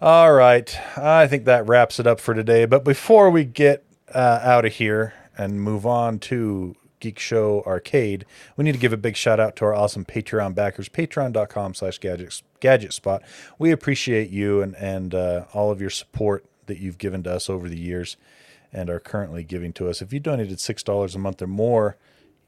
[0.00, 2.66] All right, I think that wraps it up for today.
[2.66, 3.84] But before we get
[4.14, 8.24] uh, out of here and move on to Geek Show Arcade,
[8.56, 11.98] we need to give a big shout out to our awesome Patreon backers, patreon.com slash
[11.98, 13.22] gadget spot.
[13.58, 17.50] We appreciate you and, and uh, all of your support that you've given to us
[17.50, 18.16] over the years
[18.72, 20.00] and are currently giving to us.
[20.00, 21.96] If you donated $6 a month or more,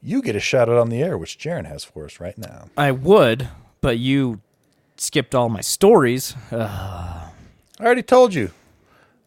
[0.01, 2.69] you get a shout out on the air, which Jaren has for us right now.
[2.77, 3.49] I would,
[3.81, 4.39] but you
[4.95, 6.33] skipped all my stories.
[6.49, 7.30] Uh,
[7.81, 8.51] I already told you.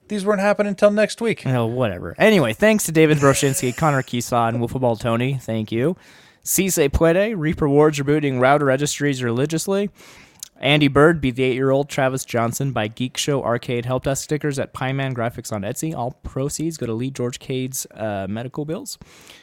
[0.09, 1.47] These weren't happening until next week.
[1.47, 2.15] Oh, whatever.
[2.19, 5.35] Anyway, thanks to David Broshinsky, Connor Kisaw, and Wolfball Tony.
[5.35, 5.97] Thank you.
[6.43, 7.35] Si se puede.
[7.37, 9.91] Reap rewards rebooting router registries religiously.
[10.61, 11.89] Andy Bird, be the eight-year-old.
[11.89, 15.95] Travis Johnson by Geek Show Arcade Help Desk stickers at Pyman Graphics on Etsy.
[15.95, 18.99] All proceeds go to Lee George Cade's uh, medical bills.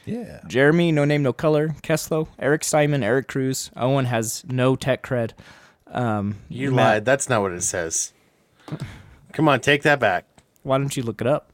[0.05, 0.41] Yeah.
[0.47, 1.70] Jeremy, no name, no color.
[1.84, 3.72] Kesslo, Eric Simon, Eric Cruz.
[3.76, 5.32] Owen has no tech cred.
[5.88, 7.05] Um, you Matt- lied.
[7.05, 8.14] That's not what it says.
[9.34, 10.26] Come on, take that back.
[10.64, 11.52] Why don't you look it up?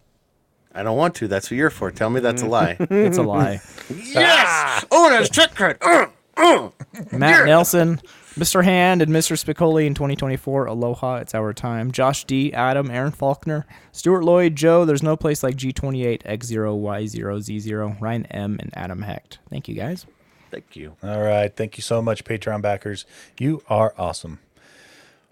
[0.73, 1.27] I don't want to.
[1.27, 1.89] That's what you're for.
[1.91, 2.77] Tell me that's a lie.
[2.89, 3.61] It's a lie.
[3.95, 4.85] yes.
[4.91, 5.77] Oh, that's trick card.
[5.81, 6.69] Uh, uh.
[7.11, 7.99] Matt Nelson,
[8.35, 8.63] Mr.
[8.63, 9.35] Hand, and Mr.
[9.43, 10.67] Spicoli in 2024.
[10.67, 11.91] Aloha, it's our time.
[11.91, 14.85] Josh D, Adam, Aaron Faulkner, Stuart Lloyd, Joe.
[14.85, 19.39] There's no place like G28, X0, Y0, Z0, Ryan M, and Adam Hecht.
[19.49, 20.05] Thank you guys.
[20.51, 20.95] Thank you.
[21.03, 21.53] All right.
[21.55, 23.05] Thank you so much, Patreon backers.
[23.39, 24.39] You are awesome.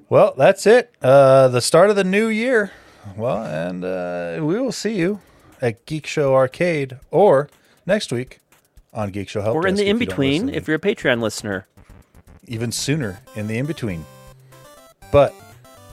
[0.09, 0.93] Well, that's it.
[1.01, 2.71] Uh, the start of the new year.
[3.15, 5.19] Well, and uh, we will see you
[5.61, 7.49] at Geek Show Arcade or
[7.85, 8.39] next week
[8.93, 11.21] on Geek Show Help Or in the in you don't between, if you're a Patreon
[11.21, 11.67] listener.
[12.47, 14.05] even sooner in the in between.
[15.11, 15.33] But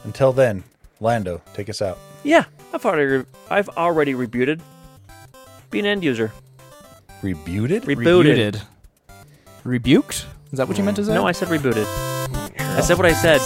[0.05, 0.65] until then,
[1.01, 1.99] Lando, take us out.
[2.25, 4.61] Yeah, I've already I've already rebooted.
[5.71, 6.33] Be an end user.
[7.23, 7.83] Rebooted?
[7.83, 8.61] Rebooted.
[9.65, 10.27] Rebuked?
[10.53, 11.15] Is that what you meant to say?
[11.15, 11.87] No, I said rebooted.
[12.59, 13.41] I said what I said.